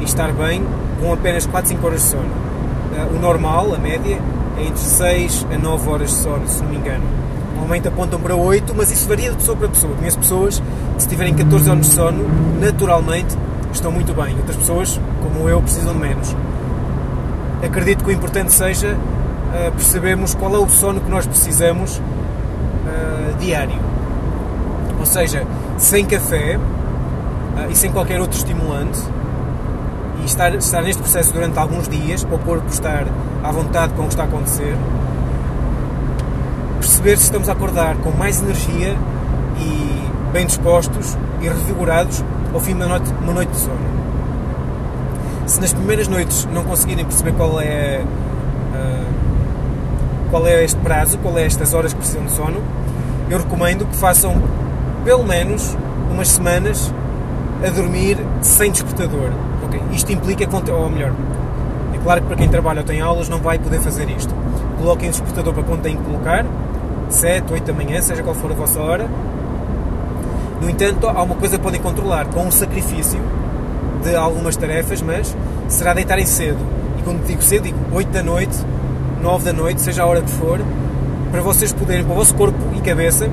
e 0.00 0.04
estar 0.04 0.32
bem 0.32 0.62
com 1.00 1.12
apenas 1.12 1.46
4, 1.46 1.70
5 1.70 1.86
horas 1.86 2.02
de 2.02 2.08
sono. 2.08 2.24
Uh, 2.24 3.16
o 3.16 3.20
normal, 3.20 3.74
a 3.74 3.78
média, 3.78 4.18
é 4.58 4.62
entre 4.62 4.80
6 4.80 5.46
a 5.52 5.58
9 5.58 5.88
horas 5.88 6.10
de 6.10 6.16
sono, 6.16 6.48
se 6.48 6.62
não 6.62 6.70
me 6.70 6.76
engano. 6.76 7.04
Normalmente 7.54 7.88
apontam 7.88 8.20
para 8.20 8.34
8, 8.34 8.74
mas 8.76 8.90
isso 8.90 9.08
varia 9.08 9.30
de 9.30 9.36
pessoa 9.36 9.56
para 9.56 9.68
pessoa. 9.68 9.94
Conheço 9.94 10.18
pessoas 10.18 10.60
que, 10.96 11.02
se 11.02 11.08
tiverem 11.08 11.34
14 11.34 11.70
anos 11.70 11.88
de 11.88 11.94
sono, 11.94 12.24
naturalmente 12.60 13.36
estão 13.72 13.90
muito 13.90 14.12
bem. 14.14 14.36
Outras 14.36 14.56
pessoas, 14.56 15.00
como 15.22 15.48
eu, 15.48 15.60
precisam 15.60 15.92
de 15.92 16.00
menos. 16.00 16.36
Acredito 17.62 18.04
que 18.04 18.10
o 18.10 18.12
importante 18.12 18.52
seja 18.52 18.94
uh, 18.94 19.72
percebermos 19.72 20.34
qual 20.34 20.54
é 20.54 20.58
o 20.58 20.68
sono 20.68 21.00
que 21.00 21.10
nós 21.10 21.26
precisamos 21.26 22.00
diário. 23.40 23.78
Ou 24.98 25.06
seja, 25.06 25.46
sem 25.78 26.04
café 26.04 26.56
uh, 26.56 27.70
e 27.70 27.74
sem 27.74 27.90
qualquer 27.90 28.20
outro 28.20 28.36
estimulante, 28.36 29.00
e 30.22 30.26
estar, 30.26 30.54
estar 30.54 30.82
neste 30.82 31.00
processo 31.02 31.32
durante 31.32 31.58
alguns 31.58 31.88
dias, 31.88 32.22
para 32.22 32.36
o 32.36 32.38
corpo 32.38 32.68
estar 32.68 33.06
à 33.42 33.50
vontade 33.50 33.94
com 33.94 34.02
o 34.02 34.04
que 34.04 34.12
está 34.12 34.24
a 34.24 34.26
acontecer, 34.26 34.76
perceber 36.78 37.16
se 37.16 37.24
estamos 37.24 37.48
a 37.48 37.52
acordar 37.52 37.96
com 37.96 38.10
mais 38.10 38.42
energia 38.42 38.96
e 39.58 40.32
bem 40.32 40.46
dispostos 40.46 41.16
e 41.40 41.48
revigorados 41.48 42.22
ao 42.52 42.60
fim 42.60 42.74
de 42.74 42.82
uma 42.82 42.86
noite, 42.86 43.14
uma 43.22 43.32
noite 43.32 43.50
de 43.52 43.58
sono. 43.58 43.90
Se 45.46 45.60
nas 45.60 45.72
primeiras 45.72 46.08
noites 46.08 46.46
não 46.52 46.62
conseguirem 46.64 47.04
perceber 47.04 47.32
qual 47.32 47.60
é 47.60 48.02
uh, 48.74 49.20
qual 50.30 50.46
é 50.46 50.62
este 50.62 50.78
prazo, 50.80 51.18
qual 51.18 51.36
é 51.38 51.44
estas 51.44 51.74
horas 51.74 51.92
que 51.92 51.98
precisam 51.98 52.24
de 52.24 52.32
sono, 52.32 52.62
eu 53.30 53.38
recomendo 53.38 53.86
que 53.86 53.96
façam 53.96 54.42
pelo 55.04 55.24
menos 55.24 55.76
umas 56.10 56.28
semanas 56.28 56.92
a 57.64 57.70
dormir 57.70 58.18
sem 58.42 58.70
despertador. 58.70 59.30
Okay? 59.64 59.80
Isto 59.92 60.12
implica, 60.12 60.46
ou 60.72 60.90
melhor, 60.90 61.12
é 61.94 61.98
claro 61.98 62.20
que 62.20 62.26
para 62.26 62.36
quem 62.36 62.48
trabalha 62.48 62.80
ou 62.80 62.86
tem 62.86 63.00
aulas 63.00 63.28
não 63.28 63.38
vai 63.38 63.58
poder 63.58 63.80
fazer 63.80 64.10
isto. 64.10 64.34
Coloquem 64.78 65.08
o 65.08 65.12
despertador 65.12 65.54
para 65.54 65.62
quando 65.62 65.82
têm 65.82 65.96
que 65.96 66.02
colocar, 66.02 66.44
7, 67.08 67.52
8 67.52 67.64
da 67.64 67.72
manhã, 67.72 68.02
seja 68.02 68.22
qual 68.22 68.34
for 68.34 68.50
a 68.50 68.54
vossa 68.54 68.80
hora, 68.80 69.08
no 70.60 70.68
entanto, 70.68 71.08
há 71.08 71.22
uma 71.22 71.36
coisa 71.36 71.56
que 71.56 71.62
podem 71.62 71.80
controlar, 71.80 72.26
com 72.26 72.44
um 72.44 72.50
sacrifício 72.50 73.18
de 74.02 74.14
algumas 74.14 74.56
tarefas, 74.56 75.00
mas 75.00 75.34
será 75.68 75.94
deitarem 75.94 76.26
cedo. 76.26 76.58
E 76.98 77.02
quando 77.02 77.24
digo 77.24 77.42
cedo, 77.42 77.62
digo 77.62 77.78
8 77.92 78.10
da 78.10 78.22
noite, 78.22 78.58
9 79.22 79.44
da 79.44 79.52
noite, 79.54 79.80
seja 79.80 80.02
a 80.02 80.06
hora 80.06 80.20
que 80.20 80.30
for, 80.30 80.60
para 81.30 81.40
vocês 81.40 81.72
poderem, 81.72 82.04
para 82.04 82.12
o 82.12 82.16
vosso 82.16 82.34
corpo 82.34 82.58
e 82.76 82.80
cabeça, 82.80 83.28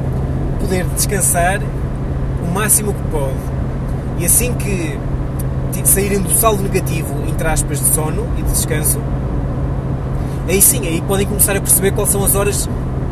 poder 0.60 0.86
descansar 0.96 1.60
o 2.44 2.54
máximo 2.54 2.94
que 2.94 3.04
pode. 3.10 3.58
E 4.20 4.26
assim 4.26 4.54
que 4.54 4.98
saírem 5.88 6.20
do 6.20 6.32
saldo 6.32 6.62
negativo, 6.62 7.14
entre 7.28 7.48
aspas, 7.48 7.80
de 7.80 7.86
sono 7.96 8.28
e 8.38 8.42
de 8.42 8.52
descanso, 8.52 9.00
aí 10.48 10.62
sim, 10.62 10.86
aí 10.86 11.02
podem 11.02 11.26
começar 11.26 11.56
a 11.56 11.62
perceber 11.62 11.92
quais 11.92 12.10
são 12.10 12.24
as 12.24 12.36
horas 12.36 12.70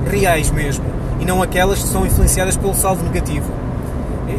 reais 0.09 0.51
mesmo, 0.51 0.85
e 1.19 1.25
não 1.25 1.41
aquelas 1.41 1.81
que 1.81 1.87
são 1.87 2.05
influenciadas 2.05 2.57
pelo 2.57 2.73
saldo 2.73 3.03
negativo. 3.03 3.49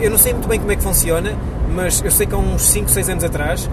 Eu 0.00 0.10
não 0.10 0.18
sei 0.18 0.32
muito 0.32 0.48
bem 0.48 0.60
como 0.60 0.70
é 0.70 0.76
que 0.76 0.82
funciona, 0.82 1.32
mas 1.74 2.02
eu 2.04 2.10
sei 2.10 2.26
que 2.26 2.34
há 2.34 2.38
uns 2.38 2.62
5, 2.62 2.90
6 2.90 3.08
anos 3.08 3.24
atrás, 3.24 3.70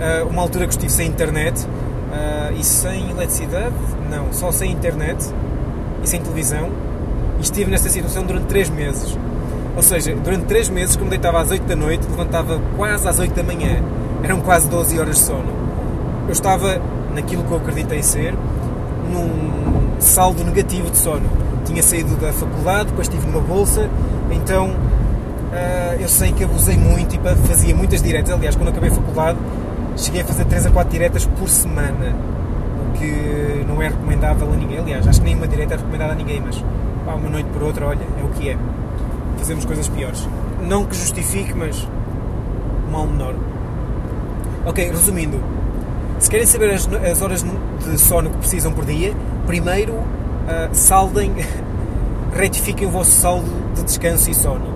eh, 0.00 0.24
uma 0.28 0.42
altura 0.42 0.66
que 0.66 0.72
estive 0.72 0.90
sem 0.90 1.06
internet 1.06 1.66
eh, 2.12 2.54
e 2.58 2.64
sem 2.64 3.10
eletricidade, 3.10 3.74
não, 4.10 4.32
só 4.32 4.50
sem 4.50 4.72
internet 4.72 5.24
e 6.06 6.08
sem 6.08 6.20
televisão, 6.20 6.70
e 7.38 7.42
estive 7.42 7.70
nessa 7.70 7.88
situação 7.90 8.24
durante 8.24 8.46
3 8.46 8.70
meses. 8.70 9.18
Ou 9.76 9.82
seja, 9.82 10.14
durante 10.14 10.46
3 10.46 10.70
meses, 10.70 10.96
como 10.96 11.10
deitava 11.10 11.40
às 11.40 11.50
8 11.50 11.66
da 11.66 11.76
noite, 11.76 12.06
levantava 12.08 12.60
quase 12.76 13.06
às 13.06 13.18
8 13.18 13.34
da 13.34 13.42
manhã. 13.42 13.82
Eram 14.22 14.40
quase 14.40 14.68
12 14.68 14.98
horas 14.98 15.16
de 15.16 15.22
sono. 15.22 15.52
Eu 16.26 16.32
estava 16.32 16.80
naquilo 17.14 17.42
que 17.44 17.50
eu 17.50 17.58
acreditei 17.58 18.02
ser, 18.02 18.34
num 19.12 20.00
saldo 20.00 20.42
negativo 20.44 20.90
de 20.90 20.96
sono. 20.96 21.28
tinha 21.64 21.82
saído 21.82 22.14
da 22.16 22.32
faculdade, 22.32 22.90
depois 22.90 23.08
estive 23.08 23.26
numa 23.26 23.40
bolsa, 23.40 23.90
então 24.30 24.68
uh, 24.68 26.00
eu 26.00 26.08
sei 26.08 26.30
que 26.32 26.44
abusei 26.44 26.76
muito 26.76 27.16
e 27.16 27.46
fazia 27.48 27.74
muitas 27.74 28.00
diretas. 28.00 28.32
Aliás, 28.32 28.54
quando 28.54 28.68
acabei 28.68 28.90
a 28.90 28.92
faculdade, 28.92 29.38
cheguei 29.96 30.22
a 30.22 30.24
fazer 30.24 30.44
3 30.44 30.66
a 30.66 30.70
4 30.70 30.92
diretas 30.92 31.26
por 31.26 31.48
semana, 31.48 32.14
que 32.98 33.64
não 33.66 33.80
é 33.80 33.88
recomendável 33.88 34.52
a 34.52 34.56
ninguém. 34.56 34.78
Aliás, 34.78 35.06
acho 35.06 35.20
que 35.20 35.26
nenhuma 35.26 35.46
direta 35.46 35.74
é 35.74 35.76
recomendada 35.76 36.12
a 36.12 36.16
ninguém, 36.16 36.40
mas 36.40 36.62
pá, 37.04 37.14
uma 37.14 37.28
noite 37.28 37.48
por 37.50 37.62
outra, 37.62 37.86
olha, 37.86 38.06
é 38.20 38.24
o 38.24 38.28
que 38.30 38.50
é. 38.50 38.56
Fazemos 39.38 39.64
coisas 39.64 39.88
piores. 39.88 40.28
Não 40.62 40.84
que 40.84 40.96
justifique, 40.96 41.54
mas 41.54 41.86
mal 42.90 43.06
menor. 43.06 43.34
Ok, 44.64 44.88
resumindo, 44.90 45.40
se 46.18 46.30
querem 46.30 46.46
saber 46.46 46.72
as, 46.72 46.88
as 46.88 47.22
horas 47.22 47.44
de 47.44 47.98
sono 47.98 48.30
que 48.30 48.38
precisam 48.38 48.72
por 48.72 48.84
dia, 48.84 49.14
primeiro 49.46 49.92
uh, 49.92 50.68
saldem, 50.72 51.32
retifiquem 52.34 52.88
o 52.88 52.90
vosso 52.90 53.12
saldo 53.12 53.46
de 53.74 53.84
descanso 53.84 54.30
e 54.30 54.34
sono. 54.34 54.74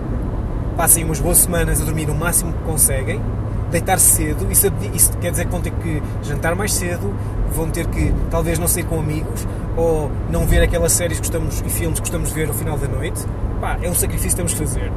Passem 0.76 1.04
umas 1.04 1.18
boas 1.18 1.38
semanas 1.38 1.80
a 1.80 1.84
dormir 1.84 2.08
o 2.10 2.14
máximo 2.14 2.52
que 2.52 2.62
conseguem, 2.64 3.20
deitar 3.70 3.98
cedo, 3.98 4.50
isso, 4.50 4.66
isso 4.92 5.16
quer 5.18 5.30
dizer 5.30 5.44
que 5.44 5.50
vão 5.50 5.60
ter 5.60 5.72
que 5.72 6.02
jantar 6.22 6.54
mais 6.54 6.72
cedo, 6.74 7.14
vão 7.54 7.70
ter 7.70 7.86
que 7.86 8.12
talvez 8.30 8.58
não 8.58 8.68
sair 8.68 8.84
com 8.84 8.98
amigos 8.98 9.46
ou 9.76 10.10
não 10.30 10.46
ver 10.46 10.62
aquelas 10.62 10.92
séries 10.92 11.18
que 11.18 11.26
gostamos, 11.26 11.62
e 11.64 11.70
filmes 11.70 11.98
que 11.98 12.02
gostamos 12.02 12.28
de 12.28 12.34
ver 12.34 12.48
ao 12.48 12.54
final 12.54 12.76
da 12.76 12.88
noite. 12.88 13.24
Pá, 13.60 13.78
é 13.82 13.88
um 13.88 13.94
sacrifício 13.94 14.30
que 14.30 14.36
temos 14.36 14.52
de 14.52 14.58
fazer. 14.58 14.92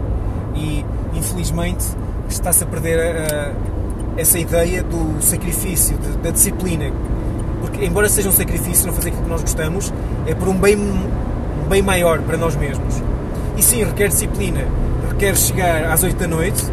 E 0.55 0.85
infelizmente 1.13 1.85
está-se 2.29 2.63
a 2.63 2.67
perder 2.67 2.99
a, 2.99 3.53
essa 4.17 4.39
ideia 4.39 4.83
do 4.83 5.21
sacrifício, 5.21 5.97
de, 5.97 6.17
da 6.17 6.31
disciplina. 6.31 6.91
Porque, 7.61 7.85
embora 7.85 8.09
seja 8.09 8.29
um 8.29 8.33
sacrifício 8.33 8.87
não 8.87 8.93
fazer 8.93 9.09
aquilo 9.09 9.23
que 9.23 9.29
nós 9.29 9.41
gostamos, 9.41 9.93
é 10.27 10.33
por 10.33 10.47
um 10.47 10.57
bem, 10.57 10.77
um 10.77 11.67
bem 11.69 11.81
maior 11.81 12.19
para 12.21 12.37
nós 12.37 12.55
mesmos. 12.55 13.01
E 13.55 13.63
sim, 13.63 13.83
requer 13.83 14.09
disciplina. 14.09 14.61
Requer 15.09 15.35
chegar 15.35 15.85
às 15.85 16.03
8 16.03 16.17
da 16.17 16.27
noite 16.27 16.65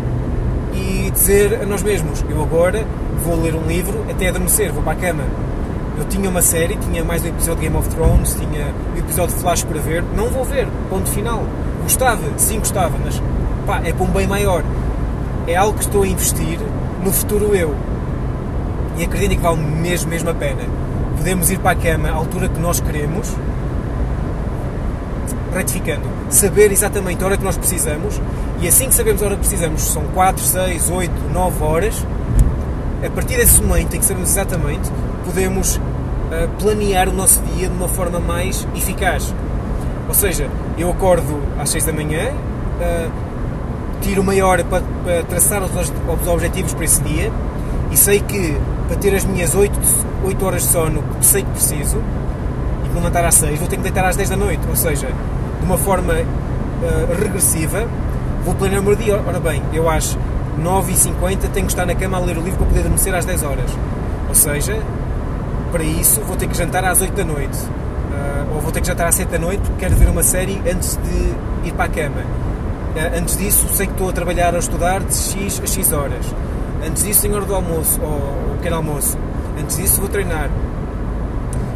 e 0.75 1.11
dizer 1.11 1.61
a 1.63 1.67
nós 1.67 1.83
mesmos: 1.83 2.25
Eu 2.29 2.43
agora 2.43 2.87
vou 3.25 3.41
ler 3.41 3.55
um 3.55 3.67
livro 3.67 4.05
até 4.11 4.29
adormecer, 4.29 4.73
vou 4.73 4.83
para 4.83 4.93
a 4.93 4.97
cama. 4.97 5.25
Eu 5.99 6.05
tinha 6.07 6.31
uma 6.31 6.41
série, 6.41 6.77
tinha 6.77 7.05
mais 7.05 7.23
um 7.23 7.29
episódio 7.29 7.57
de 7.57 7.69
Game 7.69 7.77
of 7.77 7.89
Thrones, 7.91 8.35
tinha 8.35 8.73
um 8.95 8.99
episódio 8.99 9.35
de 9.35 9.43
Flash 9.43 9.65
para 9.65 9.79
ver, 9.81 10.03
não 10.17 10.29
vou 10.29 10.45
ver, 10.45 10.67
ponto 10.89 11.09
final. 11.11 11.45
Gostava, 11.83 12.23
sim 12.39 12.59
gostava, 12.59 12.97
mas 13.05 13.21
pá, 13.67 13.83
é 13.85 13.93
para 13.93 14.05
um 14.05 14.11
bem 14.11 14.27
maior. 14.27 14.65
É 15.47 15.57
algo 15.57 15.77
que 15.77 15.85
estou 15.85 16.03
a 16.03 16.07
investir 16.07 16.59
no 17.03 17.13
futuro 17.13 17.55
eu. 17.55 17.75
E 18.97 19.05
acreditem 19.05 19.37
que 19.37 19.43
vale 19.43 19.61
mesmo, 19.61 20.11
mesmo 20.11 20.31
a 20.31 20.35
pena. 20.35 20.63
Podemos 21.17 21.51
ir 21.51 21.59
para 21.59 21.73
a 21.73 21.75
cama 21.75 22.09
à 22.09 22.13
altura 22.13 22.49
que 22.49 22.61
nós 22.61 22.81
queremos, 22.81 23.35
retificando, 25.55 26.03
saber 26.29 26.71
exatamente 26.73 27.23
a 27.23 27.27
hora 27.27 27.37
que 27.37 27.45
nós 27.45 27.57
precisamos, 27.57 28.21
e 28.61 28.69
assim 28.69 28.89
que 28.89 28.95
sabemos 28.95 29.23
a 29.23 29.27
hora 29.27 29.35
que 29.35 29.41
precisamos, 29.41 29.83
são 29.83 30.03
4, 30.15 30.43
6, 30.43 30.91
8, 30.91 31.13
9 31.33 31.65
horas, 31.65 32.07
a 33.05 33.11
partir 33.11 33.37
desse 33.37 33.63
momento 33.63 33.97
em 33.97 33.99
que 33.99 34.05
sabemos 34.05 34.31
exatamente, 34.31 34.91
podemos 35.25 35.77
uh, 35.77 36.49
planear 36.59 37.09
o 37.09 37.13
nosso 37.13 37.41
dia 37.43 37.69
de 37.69 37.75
uma 37.75 37.89
forma 37.89 38.21
mais 38.21 38.67
eficaz. 38.75 39.35
Ou 40.07 40.15
seja, 40.15 40.49
eu 40.77 40.91
acordo 40.91 41.43
às 41.59 41.71
6 41.71 41.87
da 41.87 41.93
manhã, 41.93 42.31
uh, 42.31 43.11
tiro 44.01 44.25
meia 44.25 44.47
hora 44.47 44.65
para, 44.65 44.83
para 45.05 45.23
traçar 45.25 45.63
os, 45.63 45.71
os, 45.71 46.29
objetivos 46.29 46.75
para 46.75 46.85
esse 46.85 47.01
dia 47.03 47.31
e 47.91 47.97
sei 47.97 48.21
que 48.21 48.57
para 48.89 48.97
ter 48.97 49.15
as 49.15 49.25
minhas 49.25 49.55
8, 49.55 49.79
8 50.25 50.47
horas 50.47 50.63
de 50.63 50.69
sono 50.69 51.03
que 51.19 51.27
sei 51.27 51.43
que 51.43 51.51
preciso 51.51 52.03
e 52.85 52.89
me 52.89 52.95
levantar 52.95 53.25
às 53.25 53.35
6, 53.37 53.59
vou 53.59 53.69
ter 53.69 53.77
que 53.77 53.83
deitar 53.83 54.05
às 54.05 54.17
10 54.17 54.31
da 54.31 54.37
noite. 54.37 54.63
Ou 54.69 54.77
seja, 54.77 55.09
de 55.61 55.67
uma 55.67 55.79
forma 55.79 56.15
uh, 56.15 57.21
regressiva, 57.21 57.87
vou 58.45 58.55
planear 58.55 58.81
o 58.81 58.85
meu 58.85 58.97
dia. 58.97 59.21
Ora 59.27 59.39
bem, 59.39 59.63
eu 59.73 59.89
às 59.89 60.17
9h50 60.61 61.51
tenho 61.53 61.67
que 61.67 61.73
estar 61.73 61.87
na 61.87 61.95
cama 61.95 62.17
a 62.17 62.21
ler 62.21 62.37
o 62.39 62.41
livro 62.41 62.59
para 62.59 62.67
poder 62.67 62.81
adormecer 62.81 63.15
às 63.15 63.25
10 63.25 63.43
horas. 63.43 63.71
Ou 64.29 64.35
seja, 64.35 64.79
para 65.71 65.85
isso 65.85 66.21
vou 66.23 66.37
ter 66.37 66.49
que 66.49 66.57
jantar 66.57 66.85
às 66.85 67.01
8 67.01 67.15
da 67.15 67.25
noite. 67.25 67.59
Uh, 67.59 68.55
ou 68.55 68.61
vou 68.61 68.73
ter 68.73 68.81
que 68.81 68.87
jantar 68.87 69.07
às 69.07 69.15
7 69.15 69.29
da 69.29 69.39
noite 69.39 69.61
porque 69.61 69.79
quero 69.79 69.97
ver 69.97 70.09
uma 70.09 70.23
série 70.23 70.61
antes 70.69 70.97
de 70.97 71.69
ir 71.69 71.73
para 71.73 71.85
a 71.85 71.89
cama 71.89 72.41
eh, 72.97 73.19
antes 73.19 73.37
disso, 73.37 73.69
sei 73.73 73.87
que 73.87 73.93
estou 73.93 74.09
a 74.09 74.13
trabalhar, 74.13 74.55
a 74.55 74.59
estudar 74.59 75.01
de 75.01 75.15
X 75.15 75.61
a 75.63 75.67
X 75.67 75.93
horas. 75.93 76.27
Antes 76.85 77.05
disso, 77.05 77.23
tenho 77.23 77.37
hora 77.37 77.45
do 77.45 77.55
almoço, 77.55 78.01
ou 78.03 78.57
pequeno 78.57 78.77
almoço. 78.77 79.17
Antes 79.61 79.77
disso, 79.77 80.01
vou 80.01 80.09
treinar. 80.09 80.51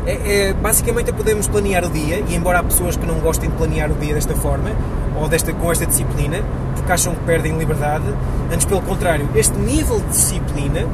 É, 0.06 0.48
é, 0.48 0.52
basicamente, 0.52 1.12
podemos 1.12 1.48
planear 1.48 1.84
o 1.84 1.88
dia, 1.88 2.22
e 2.28 2.34
embora 2.34 2.58
há 2.58 2.62
pessoas 2.62 2.96
que 2.96 3.06
não 3.06 3.20
gostem 3.20 3.48
de 3.48 3.56
planear 3.56 3.90
o 3.90 3.94
dia 3.94 4.14
desta 4.14 4.34
forma, 4.34 4.70
ou 5.18 5.28
desta, 5.28 5.52
com 5.52 5.72
esta 5.72 5.86
disciplina, 5.86 6.42
porque 6.74 6.92
acham 6.92 7.14
que 7.14 7.20
perdem 7.22 7.56
liberdade, 7.56 8.04
antes 8.52 8.66
pelo 8.66 8.82
contrário, 8.82 9.28
este 9.34 9.56
nível 9.58 10.00
de 10.00 10.08
disciplina 10.08 10.86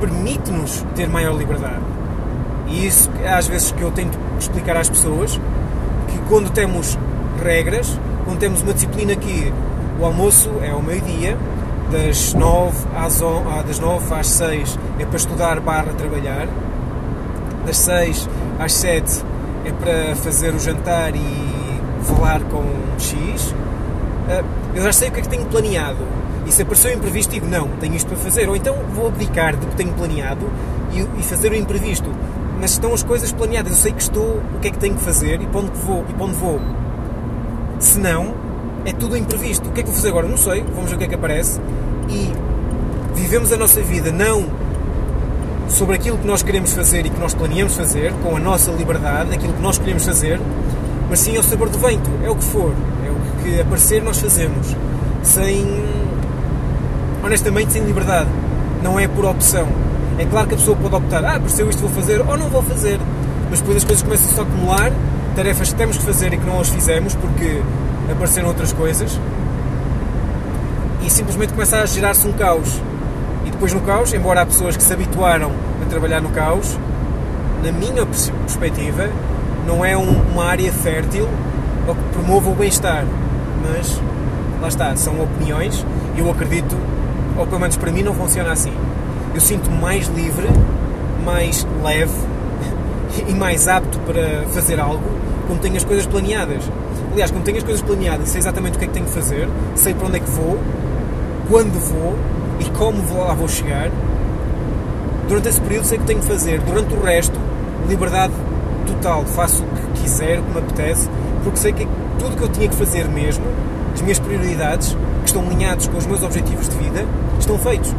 permite-nos 0.00 0.84
ter 0.94 1.08
maior 1.08 1.36
liberdade. 1.36 1.82
E 2.66 2.86
isso, 2.86 3.08
às 3.24 3.46
vezes, 3.46 3.70
que 3.70 3.82
eu 3.82 3.92
tento 3.92 4.18
explicar 4.38 4.76
às 4.76 4.88
pessoas, 4.88 5.40
que 6.08 6.18
quando 6.28 6.50
temos 6.50 6.98
regras, 7.42 7.98
quando 8.24 8.38
temos 8.38 8.62
uma 8.62 8.74
disciplina 8.74 9.14
que 9.14 9.52
o 10.00 10.04
almoço 10.04 10.50
é 10.60 10.70
ao 10.70 10.82
meio-dia, 10.82 11.36
das 11.90 12.34
9 12.34 12.76
às, 12.96 13.22
ah, 13.22 13.62
das 13.64 13.78
9 13.78 14.12
às 14.12 14.26
6 14.26 14.78
é 14.98 15.04
para 15.04 15.16
estudar 15.16 15.60
barra 15.60 15.92
trabalhar, 15.96 16.48
das 17.66 17.78
6 17.78 18.28
às 18.58 18.72
7 18.72 19.24
é 19.64 19.72
para 19.72 20.16
fazer 20.16 20.54
o 20.54 20.58
jantar 20.58 21.14
e 21.14 21.56
falar 22.04 22.40
com 22.44 22.62
X. 22.98 23.54
Ah, 24.28 24.42
eu 24.74 24.82
já 24.82 24.92
sei 24.92 25.08
o 25.08 25.12
que 25.12 25.20
é 25.20 25.22
que 25.22 25.28
tenho 25.28 25.44
planeado. 25.46 25.98
E 26.46 26.52
se 26.52 26.62
apareceu 26.62 26.92
imprevisto, 26.92 27.32
digo 27.32 27.46
não, 27.46 27.68
tenho 27.80 27.94
isto 27.94 28.06
para 28.06 28.16
fazer. 28.16 28.48
Ou 28.48 28.54
então 28.54 28.76
vou 28.94 29.08
abdicar 29.08 29.56
do 29.56 29.66
que 29.66 29.74
tenho 29.74 29.92
planeado 29.92 30.48
e, 31.18 31.22
fazer 31.22 31.50
o 31.50 31.56
imprevisto. 31.56 32.08
Mas 32.60 32.70
estão 32.70 32.94
as 32.94 33.02
coisas 33.02 33.32
planeadas, 33.32 33.72
eu 33.72 33.78
sei 33.78 33.92
que 33.92 34.00
estou, 34.00 34.40
o 34.54 34.60
que 34.60 34.68
é 34.68 34.70
que 34.70 34.78
tenho 34.78 34.94
que 34.94 35.02
fazer 35.02 35.42
e 35.42 35.46
para 35.46 35.60
onde 35.60 35.72
vou. 35.72 36.04
E 36.08 36.12
para 36.14 36.24
onde 36.24 36.36
vou 36.36 36.60
se 37.80 37.98
não, 37.98 38.34
é 38.84 38.92
tudo 38.92 39.16
imprevisto. 39.16 39.68
O 39.68 39.72
que 39.72 39.80
é 39.80 39.82
que 39.82 39.88
vou 39.88 39.96
fazer 39.96 40.08
agora? 40.08 40.28
Não 40.28 40.36
sei. 40.36 40.64
Vamos 40.74 40.88
ver 40.90 40.94
o 40.94 40.98
que 40.98 41.04
é 41.04 41.08
que 41.08 41.14
aparece. 41.16 41.60
E 42.08 42.32
vivemos 43.14 43.52
a 43.52 43.56
nossa 43.56 43.80
vida 43.82 44.12
não 44.12 44.46
sobre 45.68 45.96
aquilo 45.96 46.18
que 46.18 46.26
nós 46.26 46.42
queremos 46.42 46.72
fazer 46.72 47.06
e 47.06 47.10
que 47.10 47.18
nós 47.18 47.34
planeamos 47.34 47.74
fazer, 47.74 48.12
com 48.22 48.36
a 48.36 48.40
nossa 48.40 48.70
liberdade, 48.70 49.34
aquilo 49.34 49.52
que 49.52 49.62
nós 49.62 49.78
queremos 49.78 50.04
fazer, 50.04 50.40
mas 51.08 51.20
sim 51.20 51.36
ao 51.36 51.42
sabor 51.42 51.68
do 51.68 51.78
vento. 51.78 52.10
É 52.24 52.30
o 52.30 52.36
que 52.36 52.44
for. 52.44 52.72
É 53.04 53.10
o 53.10 53.42
que 53.42 53.60
aparecer 53.60 54.02
nós 54.02 54.18
fazemos. 54.18 54.74
Sem. 55.22 55.66
honestamente, 57.24 57.72
sem 57.72 57.82
liberdade. 57.84 58.28
Não 58.82 58.98
é 58.98 59.08
por 59.08 59.24
opção. 59.24 59.66
É 60.18 60.24
claro 60.24 60.48
que 60.48 60.54
a 60.54 60.56
pessoa 60.56 60.76
pode 60.76 60.94
optar, 60.94 61.24
ah, 61.24 61.36
apareceu 61.36 61.68
isto, 61.68 61.80
vou 61.80 61.90
fazer, 61.90 62.20
ou 62.20 62.36
não 62.36 62.48
vou 62.48 62.62
fazer. 62.62 62.98
Mas 63.50 63.60
depois 63.60 63.78
as 63.78 63.84
coisas 63.84 64.02
começam-se 64.02 64.38
a 64.40 64.42
acumular 64.42 64.92
tarefas 65.34 65.68
que 65.68 65.74
temos 65.74 65.98
que 65.98 66.02
fazer 66.02 66.32
e 66.32 66.38
que 66.38 66.46
não 66.46 66.58
as 66.58 66.70
fizemos 66.70 67.14
porque 67.14 67.60
apareceram 68.10 68.48
outras 68.48 68.72
coisas 68.72 69.20
e 71.04 71.10
simplesmente 71.10 71.52
começa 71.52 71.78
a 71.78 71.86
gerar-se 71.86 72.26
um 72.26 72.32
caos. 72.32 72.80
Depois 73.56 73.72
no 73.72 73.80
caos, 73.80 74.12
embora 74.12 74.42
há 74.42 74.46
pessoas 74.46 74.76
que 74.76 74.82
se 74.82 74.92
habituaram 74.92 75.50
a 75.82 75.88
trabalhar 75.88 76.20
no 76.20 76.28
caos, 76.28 76.78
na 77.64 77.72
minha 77.72 78.04
perspectiva, 78.04 79.08
não 79.66 79.82
é 79.82 79.96
um, 79.96 80.10
uma 80.30 80.44
área 80.44 80.70
fértil 80.70 81.26
ou 81.88 81.94
que 81.94 82.02
promova 82.12 82.50
o 82.50 82.54
bem-estar. 82.54 83.06
Mas 83.62 83.98
lá 84.60 84.68
está, 84.68 84.94
são 84.94 85.18
opiniões 85.22 85.82
eu 86.18 86.30
acredito, 86.30 86.76
ou 87.38 87.46
pelo 87.46 87.58
menos 87.58 87.78
para 87.78 87.90
mim 87.90 88.02
não 88.02 88.12
funciona 88.12 88.52
assim. 88.52 88.74
Eu 89.34 89.40
sinto-me 89.40 89.78
mais 89.78 90.06
livre, 90.08 90.48
mais 91.24 91.66
leve 91.82 92.12
e 93.26 93.32
mais 93.32 93.68
apto 93.68 93.98
para 94.00 94.44
fazer 94.52 94.78
algo 94.78 95.02
quando 95.46 95.60
tenho 95.60 95.78
as 95.78 95.84
coisas 95.84 96.04
planeadas. 96.04 96.62
Aliás, 97.10 97.30
quando 97.30 97.44
tenho 97.44 97.56
as 97.56 97.64
coisas 97.64 97.80
planeadas, 97.80 98.28
sei 98.28 98.38
exatamente 98.38 98.76
o 98.76 98.78
que 98.78 98.84
é 98.84 98.88
que 98.88 98.92
tenho 98.92 99.06
que 99.06 99.12
fazer, 99.12 99.48
sei 99.76 99.94
para 99.94 100.08
onde 100.08 100.18
é 100.18 100.20
que 100.20 100.30
vou, 100.30 100.58
quando 101.48 101.80
vou 101.80 102.14
e 102.60 102.64
como 102.70 102.98
lá 103.18 103.34
vou 103.34 103.48
chegar. 103.48 103.90
Durante 105.28 105.48
esse 105.48 105.60
período 105.60 105.86
sei 105.86 105.98
o 105.98 106.00
que 106.00 106.06
tenho 106.06 106.20
que 106.20 106.26
fazer. 106.26 106.60
Durante 106.60 106.94
o 106.94 107.02
resto, 107.02 107.38
liberdade 107.88 108.32
total. 108.86 109.24
Faço 109.24 109.62
o 109.62 109.66
que 109.66 110.02
quiser, 110.02 110.38
o 110.38 110.42
que 110.42 110.50
me 110.52 110.58
apetece, 110.58 111.08
porque 111.42 111.58
sei 111.58 111.72
que 111.72 111.86
tudo 112.18 112.36
que 112.36 112.42
eu 112.42 112.48
tinha 112.48 112.68
que 112.68 112.76
fazer 112.76 113.08
mesmo, 113.08 113.44
as 113.94 114.00
minhas 114.00 114.18
prioridades, 114.18 114.96
que 115.20 115.26
estão 115.26 115.42
alinhados 115.42 115.88
com 115.88 115.98
os 115.98 116.06
meus 116.06 116.22
objetivos 116.22 116.68
de 116.68 116.76
vida, 116.76 117.04
estão 117.38 117.58
feitos. 117.58 117.94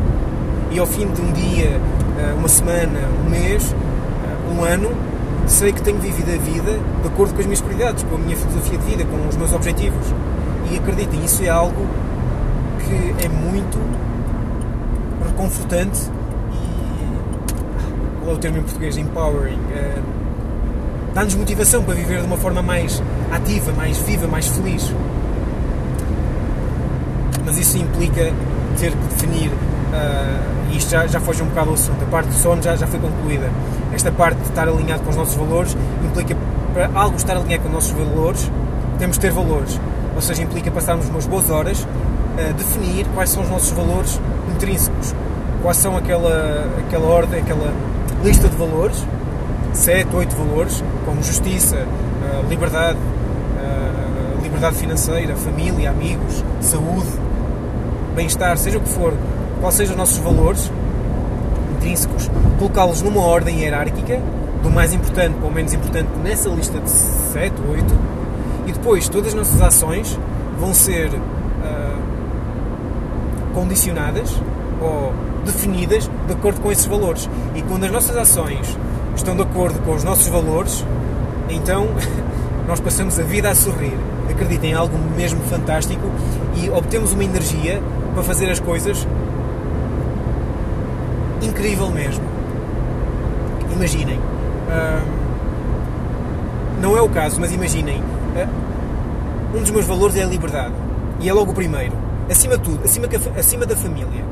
E 0.71 0.79
ao 0.79 0.85
fim 0.85 1.07
de 1.07 1.21
um 1.21 1.31
dia, 1.31 1.79
eh, 2.19 2.33
uma 2.37 2.47
semana, 2.47 2.99
um 3.25 3.29
mês, 3.29 3.73
eh, 3.73 4.53
um 4.53 4.63
ano, 4.63 4.91
sei 5.47 5.71
que 5.71 5.81
tenho 5.81 5.97
vivido 5.97 6.29
a 6.29 6.37
vida 6.37 6.79
de 7.01 7.07
acordo 7.07 7.33
com 7.33 7.39
as 7.39 7.45
minhas 7.45 7.61
prioridades, 7.61 8.03
com 8.03 8.15
a 8.15 8.19
minha 8.19 8.35
filosofia 8.35 8.77
de 8.77 8.85
vida, 8.85 9.05
com 9.05 9.27
os 9.27 9.35
meus 9.35 9.53
objetivos. 9.53 10.13
E 10.71 10.77
acreditem, 10.77 11.23
isso 11.23 11.43
é 11.43 11.49
algo 11.49 11.87
que 12.79 13.25
é 13.25 13.29
muito 13.29 13.79
reconfortante 15.37 15.99
e 16.51 18.19
qual 18.19 18.31
é 18.31 18.33
o 18.33 18.37
termo 18.39 18.57
em 18.57 18.63
português? 18.63 18.97
Empowering. 18.97 19.55
Uh, 19.55 20.17
Dá-nos 21.13 21.35
motivação 21.35 21.83
para 21.83 21.95
viver 21.95 22.19
de 22.19 22.27
uma 22.27 22.37
forma 22.37 22.61
mais 22.61 23.01
ativa, 23.31 23.71
mais 23.71 23.97
viva, 23.99 24.27
mais 24.27 24.47
feliz. 24.47 24.93
Mas 27.45 27.57
isso 27.57 27.77
implica 27.77 28.31
ter 28.77 28.91
que 28.91 29.07
definir, 29.07 29.49
uh, 29.49 30.71
e 30.71 30.77
isto 30.77 30.91
já, 30.91 31.07
já 31.07 31.19
foge 31.19 31.41
um 31.41 31.47
bocado 31.47 31.69
ao 31.69 31.73
assunto, 31.75 32.03
a 32.03 32.05
parte 32.05 32.27
do 32.27 32.35
sono 32.35 32.61
já, 32.61 32.75
já 32.75 32.85
foi 32.85 32.99
concluída. 32.99 33.49
Esta 33.93 34.11
parte 34.11 34.37
de 34.37 34.49
estar 34.49 34.67
alinhado 34.67 35.01
com 35.03 35.09
os 35.09 35.15
nossos 35.15 35.35
valores 35.35 35.75
implica, 36.05 36.35
para 36.73 36.89
algo 36.93 37.15
estar 37.15 37.35
alinhado 37.35 37.63
com 37.63 37.69
os 37.69 37.73
nossos 37.73 37.91
valores, 37.91 38.51
temos 38.99 39.15
de 39.15 39.21
ter 39.21 39.31
valores. 39.31 39.79
Ou 40.13 40.21
seja, 40.21 40.43
implica 40.43 40.69
passarmos 40.69 41.07
umas 41.09 41.25
boas 41.25 41.49
horas 41.49 41.87
definir 42.57 43.05
quais 43.13 43.29
são 43.29 43.43
os 43.43 43.49
nossos 43.49 43.71
valores 43.71 44.19
intrínsecos, 44.55 45.13
quais 45.61 45.77
são 45.77 45.97
aquela, 45.97 46.67
aquela 46.85 47.07
ordem, 47.07 47.39
aquela 47.41 47.73
lista 48.23 48.47
de 48.47 48.55
valores, 48.55 49.05
sete, 49.73 50.15
oito 50.15 50.35
valores, 50.35 50.83
como 51.05 51.21
justiça, 51.23 51.85
liberdade, 52.49 52.97
liberdade 54.41 54.75
financeira, 54.77 55.35
família, 55.35 55.89
amigos, 55.89 56.43
saúde, 56.61 57.07
bem-estar, 58.15 58.57
seja 58.57 58.77
o 58.77 58.81
que 58.81 58.89
for, 58.89 59.13
quais 59.61 59.75
sejam 59.75 59.93
os 59.93 59.97
nossos 59.97 60.17
valores 60.17 60.71
intrínsecos, 61.75 62.29
colocá-los 62.57 63.01
numa 63.01 63.21
ordem 63.21 63.59
hierárquica, 63.61 64.19
do 64.63 64.69
mais 64.71 64.93
importante 64.93 65.35
para 65.35 65.47
o 65.47 65.51
menos 65.51 65.73
importante 65.73 66.09
nessa 66.23 66.49
lista 66.49 66.79
de 66.79 66.89
7, 66.89 67.53
8, 67.69 67.85
e 68.67 68.71
depois 68.71 69.07
todas 69.07 69.27
as 69.29 69.33
nossas 69.33 69.61
ações 69.61 70.19
vão 70.59 70.73
ser 70.73 71.11
condicionadas 73.57 74.39
ou 74.79 75.11
definidas 75.43 76.07
de 76.27 76.33
acordo 76.33 76.61
com 76.61 76.71
esses 76.71 76.85
valores. 76.85 77.27
E 77.55 77.63
quando 77.63 77.85
as 77.85 77.91
nossas 77.91 78.15
ações 78.15 78.77
estão 79.15 79.35
de 79.35 79.41
acordo 79.41 79.79
com 79.79 79.95
os 79.95 80.03
nossos 80.03 80.27
valores, 80.27 80.85
então 81.49 81.87
nós 82.67 82.79
passamos 82.79 83.19
a 83.19 83.23
vida 83.23 83.49
a 83.49 83.55
sorrir. 83.55 83.97
Acreditem, 84.29 84.75
algo 84.75 84.95
mesmo 85.15 85.41
fantástico 85.45 86.03
e 86.55 86.69
obtemos 86.69 87.13
uma 87.13 87.23
energia 87.23 87.81
para 88.13 88.21
fazer 88.21 88.51
as 88.51 88.59
coisas 88.59 89.07
incrível 91.41 91.89
mesmo. 91.89 92.23
Imaginem. 93.73 94.19
não 96.79 96.95
é 96.95 97.01
o 97.01 97.09
caso, 97.09 97.39
mas 97.39 97.51
imaginem. 97.51 98.03
um 99.55 99.61
dos 99.61 99.71
meus 99.71 99.85
valores 99.85 100.15
é 100.15 100.23
a 100.23 100.27
liberdade. 100.27 100.75
E 101.19 101.27
é 101.27 101.33
logo 101.33 101.51
o 101.51 101.55
primeiro. 101.55 102.06
Acima 102.29 102.57
de 102.57 102.63
tudo, 102.63 102.83
acima, 102.83 103.07
acima 103.37 103.65
da 103.65 103.75
família. 103.75 104.23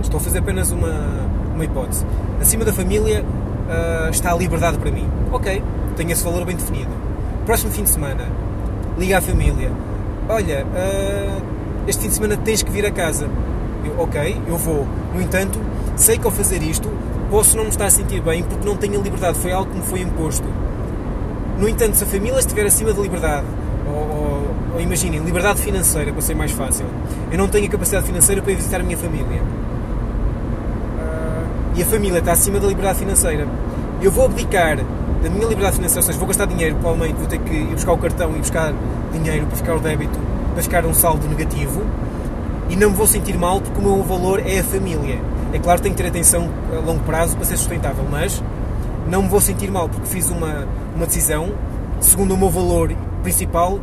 Estou 0.00 0.18
a 0.18 0.20
fazer 0.20 0.38
apenas 0.38 0.70
uma, 0.70 0.92
uma 1.54 1.64
hipótese. 1.64 2.04
Acima 2.40 2.64
da 2.64 2.72
família 2.72 3.22
uh, 3.22 4.10
está 4.10 4.32
a 4.32 4.36
liberdade 4.36 4.78
para 4.78 4.90
mim. 4.90 5.08
Ok, 5.30 5.62
tenho 5.96 6.10
esse 6.10 6.24
valor 6.24 6.44
bem 6.44 6.56
definido. 6.56 6.90
Próximo 7.44 7.70
fim 7.70 7.82
de 7.82 7.90
semana, 7.90 8.26
liga 8.98 9.18
à 9.18 9.20
família. 9.20 9.70
Olha, 10.28 10.64
uh, 10.64 11.42
este 11.86 12.02
fim 12.02 12.08
de 12.08 12.14
semana 12.14 12.36
tens 12.36 12.62
que 12.62 12.70
vir 12.70 12.86
a 12.86 12.90
casa. 12.90 13.28
Eu, 13.84 14.00
ok, 14.00 14.40
eu 14.46 14.56
vou. 14.56 14.86
No 15.14 15.20
entanto, 15.20 15.58
sei 15.96 16.16
que 16.16 16.24
ao 16.24 16.32
fazer 16.32 16.62
isto 16.62 16.88
posso 17.30 17.56
não 17.56 17.64
me 17.64 17.70
estar 17.70 17.86
a 17.86 17.90
sentir 17.90 18.20
bem 18.20 18.42
porque 18.42 18.66
não 18.66 18.76
tenho 18.76 19.00
a 19.00 19.02
liberdade, 19.02 19.38
foi 19.38 19.52
algo 19.52 19.70
que 19.70 19.76
me 19.76 19.82
foi 19.84 20.00
imposto. 20.00 20.46
No 21.58 21.68
entanto, 21.68 21.96
se 21.96 22.04
a 22.04 22.06
família 22.06 22.38
estiver 22.38 22.66
acima 22.66 22.92
da 22.92 23.00
liberdade, 23.00 23.46
ou, 23.86 23.94
ou, 23.94 24.31
imaginem, 24.80 25.20
liberdade 25.20 25.60
financeira, 25.60 26.12
para 26.12 26.22
ser 26.22 26.34
mais 26.34 26.50
fácil, 26.52 26.86
eu 27.30 27.38
não 27.38 27.48
tenho 27.48 27.66
a 27.66 27.68
capacidade 27.68 28.06
financeira 28.06 28.40
para 28.40 28.52
ir 28.52 28.56
visitar 28.56 28.80
a 28.80 28.82
minha 28.82 28.96
família. 28.96 29.42
Uh, 30.98 31.76
e 31.76 31.82
a 31.82 31.86
família 31.86 32.18
está 32.18 32.32
acima 32.32 32.58
da 32.58 32.66
liberdade 32.66 32.98
financeira. 33.00 33.46
Eu 34.00 34.10
vou 34.10 34.24
abdicar 34.24 34.78
da 35.22 35.30
minha 35.30 35.46
liberdade 35.46 35.76
financeira, 35.76 36.00
ou 36.00 36.06
seja, 36.06 36.18
vou 36.18 36.26
gastar 36.26 36.46
dinheiro, 36.46 36.76
provavelmente 36.76 37.16
vou 37.16 37.26
ter 37.26 37.38
que 37.38 37.54
ir 37.54 37.66
buscar 37.66 37.92
o 37.92 37.98
cartão 37.98 38.34
e 38.34 38.38
buscar 38.38 38.72
dinheiro 39.12 39.46
para 39.46 39.56
ficar 39.56 39.76
o 39.76 39.80
débito, 39.80 40.18
para 40.54 40.62
ficar 40.62 40.86
um 40.86 40.94
saldo 40.94 41.28
negativo, 41.28 41.82
e 42.68 42.76
não 42.76 42.90
me 42.90 42.96
vou 42.96 43.06
sentir 43.06 43.36
mal 43.36 43.60
porque 43.60 43.78
o 43.78 43.82
meu 43.82 44.02
valor 44.02 44.40
é 44.44 44.60
a 44.60 44.64
família. 44.64 45.20
É 45.52 45.58
claro 45.58 45.78
que 45.78 45.82
tenho 45.84 45.94
que 45.94 46.02
ter 46.02 46.08
atenção 46.08 46.48
a 46.72 46.80
longo 46.80 47.00
prazo 47.04 47.36
para 47.36 47.44
ser 47.44 47.56
sustentável, 47.56 48.04
mas 48.10 48.42
não 49.08 49.22
me 49.22 49.28
vou 49.28 49.40
sentir 49.40 49.70
mal 49.70 49.88
porque 49.88 50.06
fiz 50.06 50.30
uma, 50.30 50.66
uma 50.96 51.06
decisão 51.06 51.52
segundo 52.00 52.34
o 52.34 52.36
meu 52.36 52.50
valor 52.50 52.92
principal, 53.22 53.78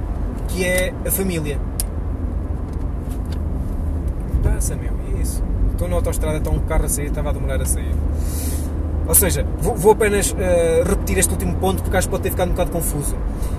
que 0.50 0.66
é 0.66 0.94
a 1.06 1.12
família. 1.12 1.60
Passa, 4.44 4.76
meu, 4.76 4.92
é 4.92 5.22
isso. 5.22 5.44
Estou 5.72 5.88
na 5.88 5.96
autostrada, 5.96 6.38
está 6.38 6.50
um 6.50 6.60
carro 6.60 6.86
a 6.86 6.90
sair, 6.90 7.08
estava 7.08 7.30
a 7.30 7.34
demorar 7.34 7.62
a 7.62 7.66
sair. 7.66 7.96
Ou 9.08 9.16
seja, 9.16 9.46
vou, 9.60 9.76
vou 9.76 9.92
apenas 9.94 10.32
uh, 10.32 10.36
repetir 10.88 11.18
este 11.18 11.32
último 11.32 11.56
ponto 11.56 11.82
porque 11.82 11.98
acho 11.98 12.08
que 12.08 12.12
pode 12.12 12.24
ter 12.24 12.32
ficado 12.32 12.50
um 12.50 12.52
bocado 12.52 12.72
confuso. 12.72 13.16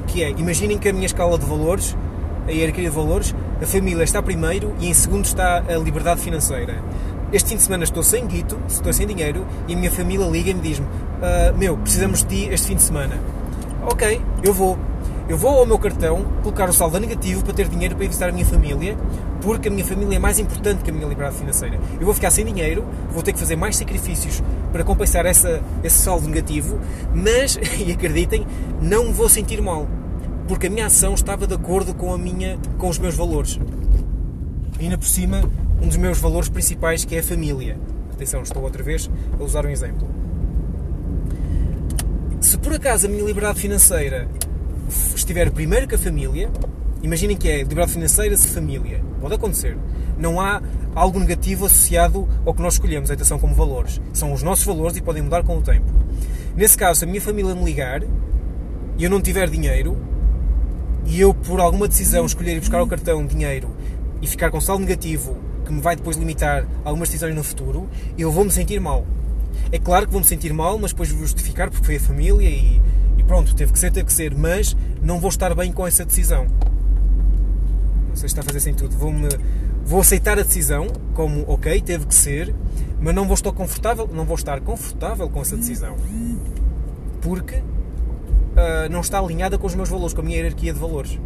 Que 0.06 0.22
é, 0.22 0.30
imaginem 0.30 0.78
que 0.78 0.88
a 0.88 0.92
minha 0.92 1.06
escala 1.06 1.38
de 1.38 1.46
valores, 1.46 1.96
a 2.46 2.52
hierarquia 2.52 2.84
de 2.84 2.94
valores, 2.94 3.34
a 3.60 3.66
família 3.66 4.04
está 4.04 4.22
primeiro 4.22 4.74
e 4.78 4.88
em 4.88 4.94
segundo 4.94 5.24
está 5.24 5.58
a 5.58 5.76
liberdade 5.76 6.20
financeira 6.20 6.82
este 7.32 7.50
fim 7.50 7.56
de 7.56 7.62
semana 7.62 7.84
estou 7.84 8.02
sem 8.02 8.26
guito, 8.26 8.58
estou 8.68 8.92
sem 8.92 9.06
dinheiro 9.06 9.46
e 9.68 9.74
a 9.74 9.76
minha 9.76 9.90
família 9.90 10.26
liga 10.26 10.50
e 10.50 10.54
me 10.54 10.60
diz-me: 10.60 10.86
uh, 10.86 11.56
Meu, 11.56 11.76
precisamos 11.76 12.24
de 12.24 12.26
ti 12.26 12.48
este 12.52 12.68
fim 12.68 12.74
de 12.74 12.82
semana. 12.82 13.18
Ok, 13.86 14.20
eu 14.42 14.52
vou. 14.52 14.76
Eu 15.30 15.38
vou 15.38 15.60
ao 15.60 15.64
meu 15.64 15.78
cartão 15.78 16.24
colocar 16.42 16.68
o 16.68 16.72
saldo 16.72 16.98
negativo 16.98 17.44
para 17.44 17.54
ter 17.54 17.68
dinheiro 17.68 17.94
para 17.94 18.04
ir 18.04 18.08
visitar 18.08 18.30
a 18.30 18.32
minha 18.32 18.44
família, 18.44 18.98
porque 19.40 19.68
a 19.68 19.70
minha 19.70 19.84
família 19.84 20.16
é 20.16 20.18
mais 20.18 20.40
importante 20.40 20.82
que 20.82 20.90
a 20.90 20.92
minha 20.92 21.06
liberdade 21.06 21.38
financeira. 21.38 21.78
Eu 22.00 22.04
vou 22.04 22.12
ficar 22.12 22.32
sem 22.32 22.44
dinheiro, 22.44 22.84
vou 23.12 23.22
ter 23.22 23.32
que 23.32 23.38
fazer 23.38 23.54
mais 23.54 23.76
sacrifícios 23.76 24.42
para 24.72 24.82
compensar 24.82 25.24
essa, 25.26 25.62
esse 25.84 25.98
saldo 25.98 26.26
negativo, 26.26 26.80
mas, 27.14 27.56
e 27.78 27.92
acreditem, 27.92 28.44
não 28.82 29.04
me 29.04 29.12
vou 29.12 29.28
sentir 29.28 29.62
mal, 29.62 29.86
porque 30.48 30.66
a 30.66 30.70
minha 30.70 30.86
ação 30.86 31.14
estava 31.14 31.46
de 31.46 31.54
acordo 31.54 31.94
com, 31.94 32.12
a 32.12 32.18
minha, 32.18 32.58
com 32.76 32.88
os 32.88 32.98
meus 32.98 33.14
valores. 33.14 33.56
E 34.80 34.82
ainda 34.82 34.98
por 34.98 35.06
cima, 35.06 35.48
um 35.80 35.86
dos 35.86 35.96
meus 35.96 36.18
valores 36.18 36.48
principais 36.48 37.04
que 37.04 37.14
é 37.14 37.20
a 37.20 37.22
família. 37.22 37.78
Atenção, 38.12 38.42
estou 38.42 38.64
outra 38.64 38.82
vez 38.82 39.08
a 39.38 39.44
usar 39.44 39.64
um 39.64 39.70
exemplo. 39.70 40.08
Se 42.40 42.58
por 42.58 42.72
acaso 42.72 43.06
a 43.06 43.08
minha 43.08 43.22
liberdade 43.22 43.60
financeira 43.60 44.28
estiver 45.14 45.50
primeiro 45.50 45.86
que 45.86 45.94
a 45.94 45.98
família, 45.98 46.50
imaginem 47.02 47.36
que 47.36 47.48
é 47.48 47.58
liberdade 47.58 47.92
financeira 47.92 48.36
se 48.36 48.48
família. 48.48 49.02
Pode 49.20 49.34
acontecer. 49.34 49.76
Não 50.18 50.40
há 50.40 50.60
algo 50.94 51.18
negativo 51.18 51.66
associado 51.66 52.28
ao 52.44 52.52
que 52.52 52.60
nós 52.60 52.74
escolhemos, 52.74 53.10
atenção, 53.10 53.38
como 53.38 53.54
valores. 53.54 54.00
São 54.12 54.32
os 54.32 54.42
nossos 54.42 54.64
valores 54.64 54.96
e 54.96 55.00
podem 55.00 55.22
mudar 55.22 55.42
com 55.44 55.56
o 55.56 55.62
tempo. 55.62 55.86
Nesse 56.56 56.76
caso, 56.76 57.00
se 57.00 57.04
a 57.04 57.08
minha 57.08 57.20
família 57.20 57.54
me 57.54 57.64
ligar 57.64 58.02
e 58.02 59.04
eu 59.04 59.08
não 59.08 59.20
tiver 59.20 59.48
dinheiro, 59.48 59.96
e 61.06 61.20
eu, 61.20 61.32
por 61.32 61.60
alguma 61.60 61.88
decisão, 61.88 62.26
escolher 62.26 62.56
ir 62.56 62.60
buscar 62.60 62.82
o 62.82 62.86
cartão 62.86 63.24
dinheiro 63.24 63.70
e 64.20 64.26
ficar 64.26 64.50
com 64.50 64.60
saldo 64.60 64.82
negativo 64.82 65.36
que 65.64 65.72
me 65.72 65.80
vai 65.80 65.96
depois 65.96 66.16
limitar 66.16 66.66
algumas 66.84 67.08
decisões 67.08 67.34
no 67.34 67.44
futuro, 67.44 67.88
eu 68.18 68.30
vou 68.30 68.44
me 68.44 68.50
sentir 68.50 68.80
mal. 68.80 69.06
É 69.72 69.78
claro 69.78 70.06
que 70.06 70.12
vou 70.12 70.20
me 70.20 70.26
sentir 70.26 70.52
mal, 70.52 70.78
mas 70.78 70.90
depois 70.92 71.10
vou 71.10 71.20
justificar 71.20 71.70
porque 71.70 71.86
foi 71.86 71.96
a 71.96 72.00
família 72.00 72.48
e 72.48 72.82
pronto, 73.30 73.54
teve 73.54 73.72
que 73.72 73.78
ser, 73.78 73.92
teve 73.92 74.06
que 74.06 74.12
ser, 74.12 74.34
mas 74.34 74.76
não 75.00 75.20
vou 75.20 75.28
estar 75.28 75.54
bem 75.54 75.70
com 75.70 75.86
essa 75.86 76.04
decisão. 76.04 76.48
Não 78.08 78.16
sei 78.16 78.22
se 78.22 78.26
está 78.26 78.40
a 78.40 78.44
fazer 78.44 78.58
sentido. 78.58 78.90
Vou, 78.90 79.12
-me, 79.12 79.28
vou 79.84 80.00
aceitar 80.00 80.36
a 80.36 80.42
decisão 80.42 80.88
como, 81.14 81.44
ok, 81.46 81.80
teve 81.80 82.06
que 82.06 82.14
ser, 82.14 82.52
mas 83.00 83.14
não 83.14 83.26
vou 83.26 83.34
estar 83.34 83.52
confortável, 83.52 84.10
não 84.12 84.24
vou 84.24 84.34
estar 84.34 84.60
confortável 84.60 85.30
com 85.30 85.40
essa 85.40 85.56
decisão. 85.56 85.94
Porque 87.22 87.54
uh, 87.54 88.90
não 88.90 89.00
está 89.00 89.20
alinhada 89.20 89.56
com 89.56 89.68
os 89.68 89.76
meus 89.76 89.88
valores, 89.88 90.12
com 90.12 90.22
a 90.22 90.24
minha 90.24 90.36
hierarquia 90.36 90.72
de 90.72 90.80
valores. 90.80 91.16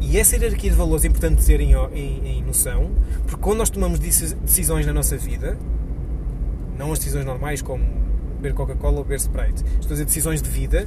E 0.00 0.18
essa 0.18 0.34
hierarquia 0.34 0.72
de 0.72 0.76
valores 0.76 1.04
é 1.04 1.06
importante 1.06 1.46
ter 1.46 1.60
em, 1.60 1.72
em, 1.72 2.38
em 2.38 2.42
noção, 2.42 2.90
porque 3.28 3.40
quando 3.40 3.58
nós 3.58 3.70
tomamos 3.70 4.00
decisões 4.00 4.84
na 4.84 4.92
nossa 4.92 5.16
vida, 5.16 5.56
não 6.76 6.90
as 6.92 6.98
decisões 6.98 7.24
normais 7.24 7.62
como 7.62 8.03
beber 8.44 8.54
Coca-Cola 8.54 8.98
ou 8.98 9.04
beber 9.04 9.16
Sprite, 9.16 9.64
estou 9.80 9.88
a 9.88 9.92
dizer 9.92 10.04
decisões 10.04 10.42
de 10.42 10.50
vida, 10.50 10.84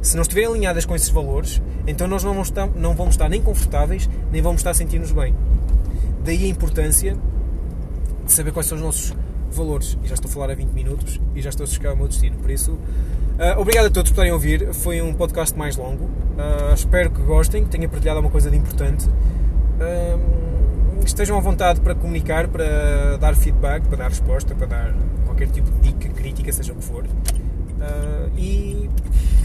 se 0.00 0.16
não 0.16 0.22
estiverem 0.22 0.50
alinhadas 0.50 0.86
com 0.86 0.94
esses 0.94 1.10
valores, 1.10 1.60
então 1.86 2.08
nós 2.08 2.24
não 2.24 2.32
vamos 2.32 2.48
estar, 2.48 2.66
não 2.74 2.94
vamos 2.94 3.14
estar 3.14 3.28
nem 3.28 3.42
confortáveis, 3.42 4.08
nem 4.32 4.40
vamos 4.40 4.60
estar 4.60 4.70
a 4.70 4.74
sentir-nos 4.74 5.12
bem. 5.12 5.34
Daí 6.24 6.44
a 6.44 6.48
importância 6.48 7.16
de 8.24 8.32
saber 8.32 8.52
quais 8.52 8.66
são 8.66 8.76
os 8.76 8.82
nossos 8.82 9.14
valores. 9.50 9.98
E 10.02 10.08
já 10.08 10.14
estou 10.14 10.28
a 10.30 10.32
falar 10.32 10.50
há 10.50 10.54
20 10.54 10.70
minutos 10.70 11.20
e 11.34 11.42
já 11.42 11.50
estou 11.50 11.64
a 11.64 11.66
chegar 11.66 11.90
ao 11.90 11.96
meu 11.96 12.08
destino. 12.08 12.36
Por 12.38 12.50
isso, 12.50 12.72
uh, 12.72 13.60
obrigado 13.60 13.86
a 13.86 13.90
todos 13.90 14.10
por 14.10 14.16
terem 14.16 14.32
ouvir. 14.32 14.72
Foi 14.72 15.02
um 15.02 15.12
podcast 15.12 15.56
mais 15.56 15.76
longo. 15.76 16.04
Uh, 16.04 16.74
espero 16.74 17.10
que 17.10 17.20
gostem, 17.22 17.64
que 17.64 17.70
tenha 17.70 17.88
partilhado 17.88 18.18
alguma 18.18 18.32
coisa 18.32 18.50
de 18.50 18.56
importante. 18.56 19.06
Uh, 19.06 21.04
estejam 21.04 21.36
à 21.36 21.40
vontade 21.40 21.80
para 21.80 21.94
comunicar, 21.94 22.48
para 22.48 23.18
dar 23.18 23.36
feedback, 23.36 23.86
para 23.86 23.98
dar 23.98 24.08
resposta, 24.08 24.54
para 24.54 24.66
dar 24.66 24.94
qualquer 25.34 25.48
tipo 25.48 25.70
de 25.72 25.92
dica, 25.92 26.08
crítica, 26.10 26.52
seja 26.52 26.72
o 26.72 26.76
que 26.76 26.84
for. 26.84 27.04
e 28.36 28.88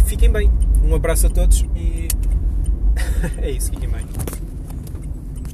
fiquem 0.05 0.31
bem. 0.31 0.51
Um 0.83 0.95
abraço 0.95 1.27
a 1.27 1.29
todos 1.29 1.65
e 1.75 2.07
é 3.41 3.49
isso, 3.49 3.71
fiquem 3.71 3.89
bem. 3.89 4.05